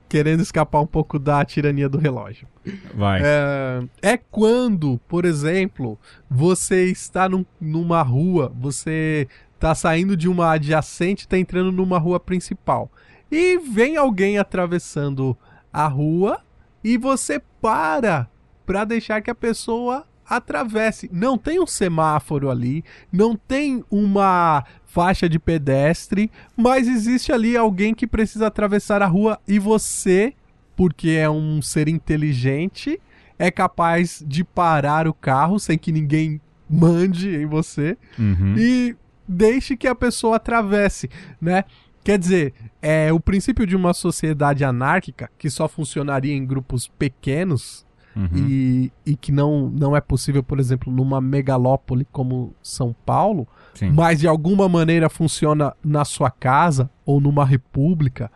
[0.09, 2.47] querendo escapar um pouco da tirania do relógio.
[2.93, 3.21] vai.
[3.23, 5.97] É, é quando, por exemplo,
[6.29, 12.19] você está num- numa rua, você está saindo de uma adjacente, está entrando numa rua
[12.19, 12.91] principal.
[13.31, 15.37] E vem alguém atravessando
[15.71, 16.41] a rua
[16.83, 18.27] e você para
[18.65, 21.09] para deixar que a pessoa atravesse.
[21.11, 27.95] Não tem um semáforo ali, não tem uma faixa de pedestre, mas existe ali alguém
[27.95, 30.33] que precisa atravessar a rua e você,
[30.75, 33.01] porque é um ser inteligente,
[33.39, 36.39] é capaz de parar o carro sem que ninguém
[36.69, 38.53] mande em você Uhum.
[38.55, 38.95] e
[39.27, 41.09] deixe que a pessoa atravesse,
[41.41, 41.63] né?
[42.03, 47.83] Quer dizer, é o princípio de uma sociedade anárquica que só funcionaria em grupos pequenos
[48.15, 48.29] Uhum.
[48.35, 53.91] e, e que não, não é possível, por exemplo, numa megalópole como São Paulo, Sim.
[53.91, 58.31] mas de alguma maneira funciona na sua casa ou numa república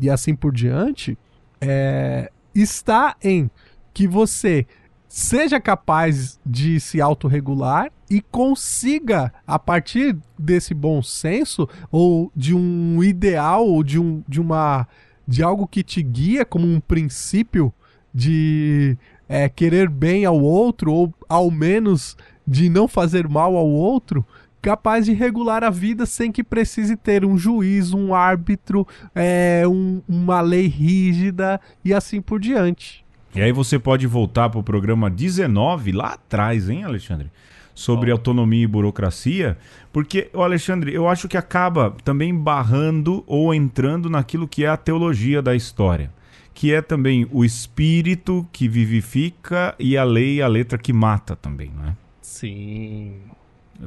[0.00, 1.16] e assim por diante,
[1.60, 3.50] é, está em
[3.92, 4.66] que você
[5.08, 13.02] seja capaz de se autorregular e consiga, a partir desse bom senso ou de um
[13.02, 14.86] ideal ou de, um, de uma
[15.26, 17.72] de algo que te guia como um princípio
[18.12, 18.98] de
[19.28, 22.16] é, querer bem ao outro ou ao menos
[22.46, 24.24] de não fazer mal ao outro,
[24.60, 30.00] capaz de regular a vida sem que precise ter um juiz, um árbitro, é, um-
[30.08, 33.04] uma lei rígida e assim por diante.
[33.34, 37.30] E aí você pode voltar pro programa 19, lá atrás, hein, Alexandre?
[37.74, 39.58] Sobre autonomia e burocracia,
[39.92, 45.42] porque, Alexandre, eu acho que acaba também barrando ou entrando naquilo que é a teologia
[45.42, 46.10] da história,
[46.54, 51.34] que é também o espírito que vivifica e a lei e a letra que mata
[51.34, 51.96] também, né?
[52.22, 53.16] Sim.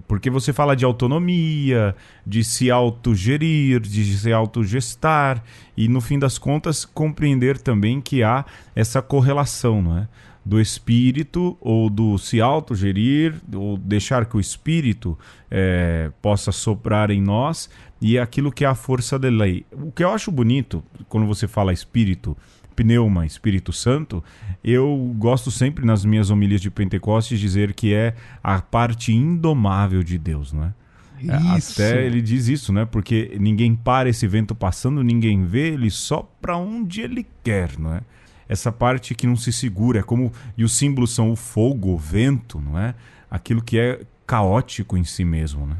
[0.05, 1.95] Porque você fala de autonomia,
[2.25, 5.41] de se autogerir, de se autogestar
[5.77, 8.45] e no fim das contas compreender também que há
[8.75, 10.07] essa correlação, não é?
[10.45, 15.17] Do espírito ou do se autogerir ou deixar que o espírito
[15.51, 17.69] eh, possa soprar em nós
[18.01, 19.65] e aquilo que é a força da lei.
[19.71, 22.35] O que eu acho bonito quando você fala espírito
[22.77, 24.23] pneuma, Espírito Santo,
[24.63, 28.13] eu gosto sempre nas minhas homilias de Pentecostes dizer que é
[28.43, 30.73] a parte indomável de Deus, não é?
[31.19, 31.81] É, Isso.
[31.81, 32.85] Até ele diz isso, né?
[32.85, 37.95] Porque ninguém para esse vento passando, ninguém vê, ele só para onde ele quer, não
[37.95, 38.01] é?
[38.47, 41.97] Essa parte que não se segura, é como e os símbolos são o fogo, o
[41.97, 42.93] vento, não é?
[43.31, 45.77] Aquilo que é caótico em si mesmo, né?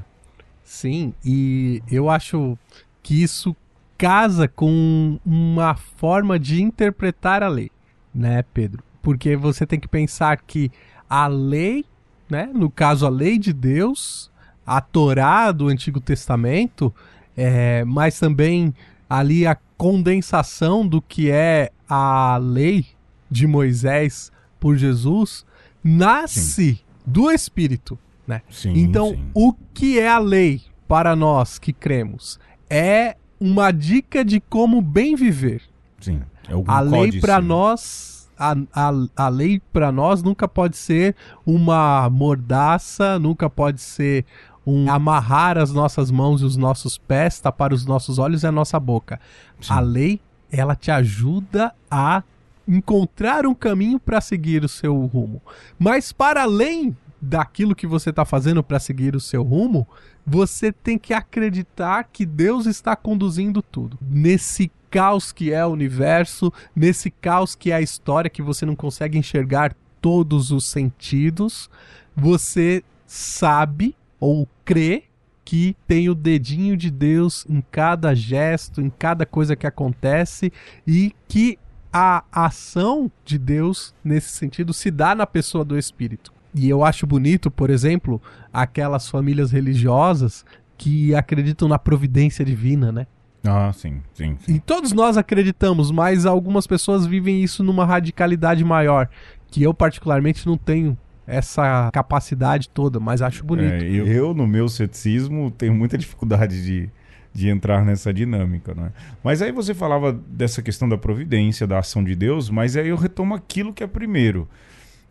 [0.64, 2.58] Sim, e eu acho
[3.04, 3.56] que isso
[3.98, 7.72] casa com uma forma de interpretar a lei,
[8.14, 8.84] né, Pedro?
[9.02, 10.72] Porque você tem que pensar que
[11.10, 11.86] a lei,
[12.30, 14.30] né, no caso a lei de Deus,
[14.66, 16.94] a Torá do Antigo Testamento,
[17.36, 18.74] é, mas também
[19.10, 22.86] ali a condensação do que é a lei
[23.30, 25.46] de Moisés por Jesus,
[25.84, 28.42] nasce do Espírito, né?
[28.50, 29.32] Sim, Então, sim.
[29.34, 32.40] o que é a lei para nós que cremos?
[32.70, 35.62] É uma dica de como bem viver.
[36.00, 36.22] Sim.
[36.48, 37.48] É algum A lei para né?
[37.48, 41.16] nós, a, a, a lei para nós nunca pode ser
[41.46, 44.26] uma mordaça, nunca pode ser
[44.66, 48.52] um amarrar as nossas mãos e os nossos pés, tapar os nossos olhos e a
[48.52, 49.20] nossa boca.
[49.62, 49.74] Sim.
[49.74, 50.20] A lei,
[50.52, 52.22] ela te ajuda a
[52.68, 55.42] encontrar um caminho para seguir o seu rumo.
[55.80, 59.88] Mas para além daquilo que você está fazendo para seguir o seu rumo,
[60.28, 63.98] você tem que acreditar que Deus está conduzindo tudo.
[64.02, 68.76] Nesse caos que é o universo, nesse caos que é a história que você não
[68.76, 71.70] consegue enxergar todos os sentidos,
[72.14, 75.06] você sabe ou crê
[75.46, 80.52] que tem o dedinho de Deus em cada gesto, em cada coisa que acontece
[80.86, 81.58] e que
[81.92, 86.37] a ação de Deus nesse sentido se dá na pessoa do Espírito.
[86.54, 88.22] E eu acho bonito, por exemplo,
[88.52, 90.46] aquelas famílias religiosas
[90.78, 93.08] que acreditam na providência divina, né?
[93.44, 94.56] Ah, sim, sim, sim.
[94.56, 99.10] E todos nós acreditamos, mas algumas pessoas vivem isso numa radicalidade maior,
[99.50, 103.84] que eu particularmente não tenho essa capacidade toda, mas acho bonito.
[103.84, 106.90] É, eu, eu, no meu ceticismo, tenho muita dificuldade de,
[107.34, 108.92] de entrar nessa dinâmica, né?
[109.24, 112.96] Mas aí você falava dessa questão da providência, da ação de Deus, mas aí eu
[112.96, 114.48] retomo aquilo que é primeiro,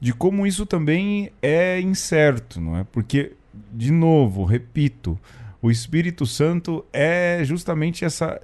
[0.00, 2.84] de como isso também é incerto, não é?
[2.84, 3.32] Porque,
[3.72, 5.18] de novo, repito,
[5.60, 8.40] o Espírito Santo é justamente essa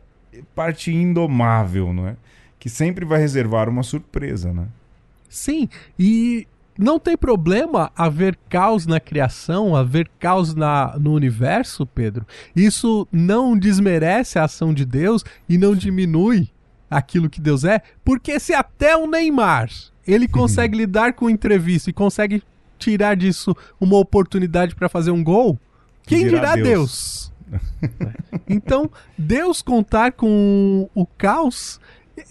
[0.54, 2.16] parte indomável, não é?
[2.58, 4.66] Que sempre vai reservar uma surpresa, né?
[5.28, 6.46] Sim, e
[6.78, 12.26] não tem problema haver caos na criação, haver caos na, no universo, Pedro.
[12.56, 16.48] Isso não desmerece a ação de Deus e não diminui
[16.90, 19.70] aquilo que Deus é, porque se até o Neymar
[20.06, 22.42] ele consegue lidar com o imprevisto e consegue
[22.78, 25.58] tirar disso uma oportunidade para fazer um gol,
[26.06, 27.32] quem dirá, Deus?
[28.48, 31.80] então, Deus contar com o caos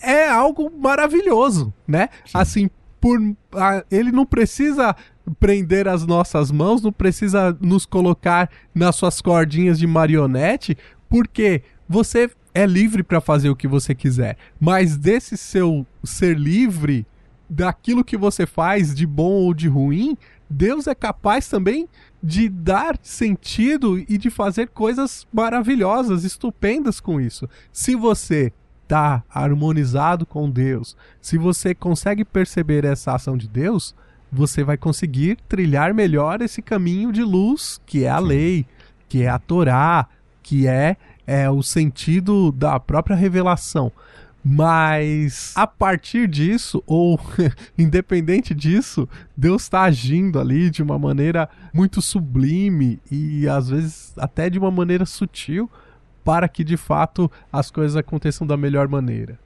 [0.02, 2.10] é algo maravilhoso, né?
[2.34, 2.70] Assim,
[3.00, 3.20] por
[3.54, 4.96] a, ele não precisa
[5.40, 10.78] prender as nossas mãos, não precisa nos colocar nas suas cordinhas de marionete,
[11.10, 14.38] porque você é livre para fazer o que você quiser.
[14.60, 17.06] Mas desse seu ser livre,
[17.52, 20.18] daquilo que você faz de bom ou de ruim,
[20.50, 21.88] Deus é capaz também
[22.24, 27.50] de dar sentido e de fazer coisas maravilhosas, estupendas com isso.
[27.74, 33.94] Se você está harmonizado com Deus, se você consegue perceber essa ação de Deus,
[34.32, 38.66] você vai conseguir trilhar melhor esse caminho de luz, que é a lei,
[39.10, 40.08] que é a Torá,
[40.42, 40.96] que é,
[41.28, 43.92] é o sentido da própria revelação.
[44.44, 47.20] Mas a partir disso, ou
[47.78, 54.50] independente disso, Deus está agindo ali de uma maneira muito sublime e às vezes até
[54.50, 55.70] de uma maneira sutil
[56.24, 59.40] para que de fato as coisas aconteçam da melhor maneira.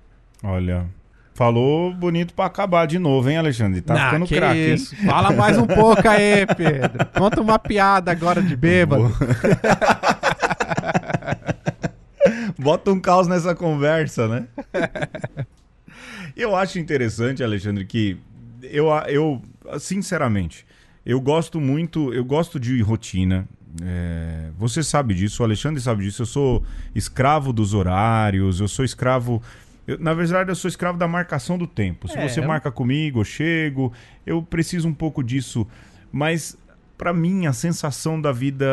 [0.44, 0.86] Olha,
[1.34, 3.82] falou bonito para acabar de novo, hein, Alexandre?
[3.82, 4.78] Tá Ah, ficando que craque.
[5.06, 7.06] Fala mais um pouco aí, Pedro.
[7.18, 9.12] Conta uma piada agora de bêbado.
[12.58, 14.48] Bota um caos nessa conversa, né?
[16.36, 18.18] eu acho interessante, Alexandre, que
[18.64, 19.42] eu, eu
[19.80, 20.66] sinceramente,
[21.06, 23.48] eu gosto muito, eu gosto de rotina.
[23.84, 26.22] É, você sabe disso, o Alexandre sabe disso.
[26.22, 29.42] Eu sou escravo dos horários, eu sou escravo.
[29.86, 32.08] eu- na verdade, eu sou escravo da marcação do tempo.
[32.08, 33.92] Se É, você marca comigo, eu chego.
[34.26, 35.68] Eu preciso um pouco disso.
[36.12, 36.58] Mas,
[36.98, 38.66] pra mim, a sensação da vida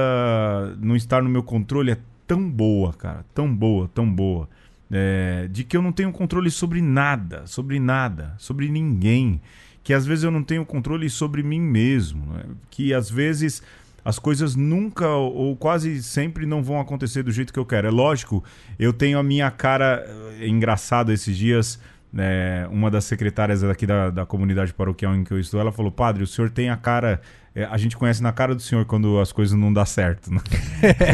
[0.81, 3.25] não estar no meu controle é tão boa, cara.
[3.35, 4.49] Tão boa, tão boa.
[4.91, 9.41] É, de que eu não tenho controle sobre nada, sobre nada, sobre ninguém.
[9.83, 12.27] Que às vezes eu não tenho controle sobre mim mesmo.
[12.33, 12.45] né?
[12.71, 13.63] Que às vezes
[14.05, 17.89] as coisas nunca ou quase sempre não vão acontecer do jeito que eu quero.
[17.89, 18.43] É lógico,
[18.79, 20.05] eu tenho a minha cara.
[20.41, 21.81] É engraçado esses dias.
[22.19, 25.91] é, uma das secretárias daqui da, da comunidade paroquial em que eu estou, ela falou:
[25.91, 27.21] Padre, o senhor tem a cara.
[27.55, 30.33] É, a gente conhece na cara do senhor quando as coisas não dão certo.
[30.33, 30.41] Né?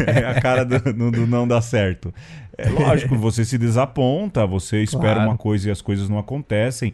[0.07, 2.13] É a cara do, do- do não dá certo.
[2.57, 5.29] É lógico, você se desaponta, você espera Claro.
[5.29, 6.93] uma coisa e as coisas não acontecem.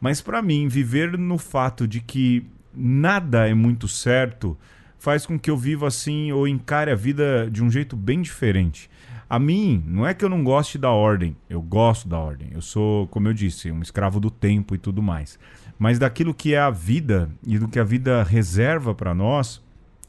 [0.00, 4.56] Mas pra mim, viver no fato de que nada é muito certo
[4.98, 8.88] faz com que eu viva assim ou encare a vida de um jeito bem diferente.
[9.28, 12.48] A mim, não é que eu não goste da ordem, eu gosto da ordem.
[12.52, 15.38] Eu sou, como eu disse, um escravo do tempo e tudo mais.
[15.82, 19.60] Mas daquilo que é a vida e do que a vida reserva para nós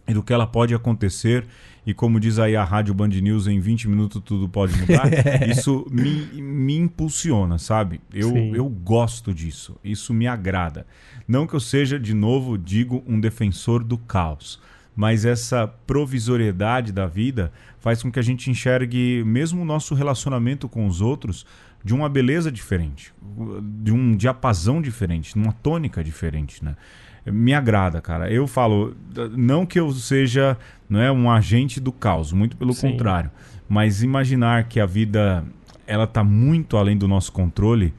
[0.08, 1.48] e do que ela pode acontecer.
[1.84, 5.10] E como diz aí a Rádio Band News, em 20 minutos tudo pode mudar.
[5.50, 8.00] isso me, me impulsiona, sabe?
[8.14, 8.56] Eu, Sim.
[8.56, 9.76] eu gosto disso.
[9.84, 10.86] Isso me agrada.
[11.28, 14.62] Não que eu seja, de novo, digo, um defensor do caos.
[14.96, 20.70] Mas essa provisoriedade da vida faz com que a gente enxergue mesmo o nosso relacionamento
[20.70, 21.48] com os outros
[21.84, 23.14] de uma beleza diferente,
[23.82, 26.76] de um diapasão diferente, numa tônica diferente, né?
[27.26, 28.32] Me agrada, cara.
[28.32, 28.96] Eu falo,
[29.32, 30.58] não que eu seja
[30.90, 32.92] não é, um agente do caos, muito pelo Sim.
[32.92, 33.32] contrário.
[33.68, 35.46] Mas imaginar que a vida
[35.88, 37.94] ela tá muito além do nosso controle,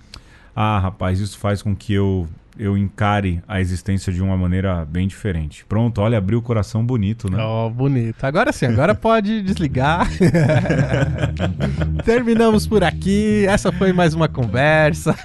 [0.55, 2.29] ah, rapaz, isso faz com que eu
[2.59, 5.65] eu encare a existência de uma maneira bem diferente.
[5.69, 7.39] Pronto, olha, abriu o coração bonito, né?
[7.41, 8.23] Ó, bonito.
[8.25, 10.09] Agora sim, agora pode desligar.
[12.05, 13.45] Terminamos por aqui.
[13.49, 15.15] Essa foi mais uma conversa.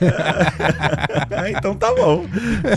[1.31, 2.25] Ah, então tá bom.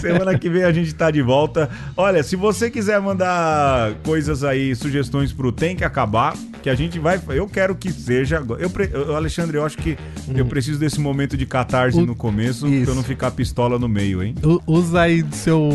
[0.00, 1.68] Semana que vem a gente tá de volta.
[1.96, 6.98] Olha, se você quiser mandar coisas aí, sugestões pro Tem que Acabar, que a gente
[6.98, 7.20] vai.
[7.30, 8.38] Eu quero que seja.
[8.38, 8.62] agora.
[8.62, 9.96] Eu, eu- Alexandre, eu acho que
[10.34, 12.84] eu preciso desse momento de catarse O- no começo, isso.
[12.84, 14.34] pra eu não ficar pistola no meio, hein?
[14.66, 15.68] Usa aí seu,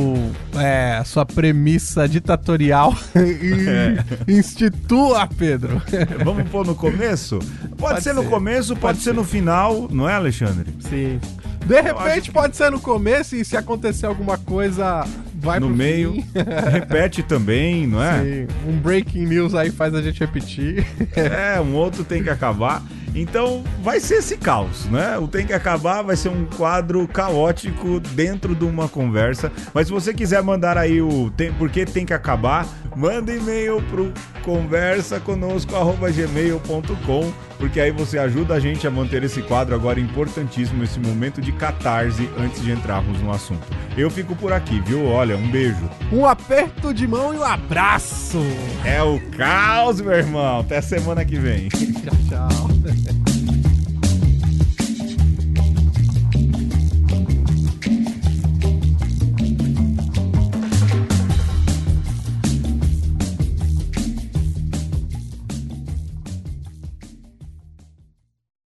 [0.57, 5.82] é, sua premissa ditatorial e institua, Pedro.
[6.26, 7.39] Vamos pôr no começo?
[7.39, 8.30] Pode, Pode ser, no ser.
[8.30, 9.13] começo, pode, Pode ser ser.
[9.13, 10.74] no final, não é, Alexandre?
[10.82, 11.20] Sim.
[11.65, 15.05] De repente pode ser no começo e se acontecer alguma coisa,
[15.38, 16.13] vai no meio.
[16.13, 16.25] fim.
[16.71, 18.23] Repete também, não é?
[18.23, 18.47] Sim.
[18.67, 20.85] Um breaking news aí faz a gente repetir.
[21.15, 22.83] É, um outro tem que acabar.
[23.15, 25.17] Então vai ser esse caos, né?
[25.17, 29.51] O tem que acabar vai ser um quadro caótico dentro de uma conversa.
[29.73, 33.81] Mas se você quiser mandar aí o tem, por que tem que acabar, manda e-mail
[33.89, 34.13] pro
[34.43, 41.41] conversaconosco@gmail.com, porque aí você ajuda a gente a manter esse quadro agora importantíssimo, esse momento
[41.41, 43.66] de catarse antes de entrarmos no assunto.
[43.97, 45.05] Eu fico por aqui, viu?
[45.05, 45.89] Olha, um beijo.
[46.12, 48.39] Um aperto de mão e um abraço.
[48.86, 50.60] É o caos, meu irmão.
[50.60, 51.69] Até semana que vem.
[52.30, 53.56] Tchau, tchau.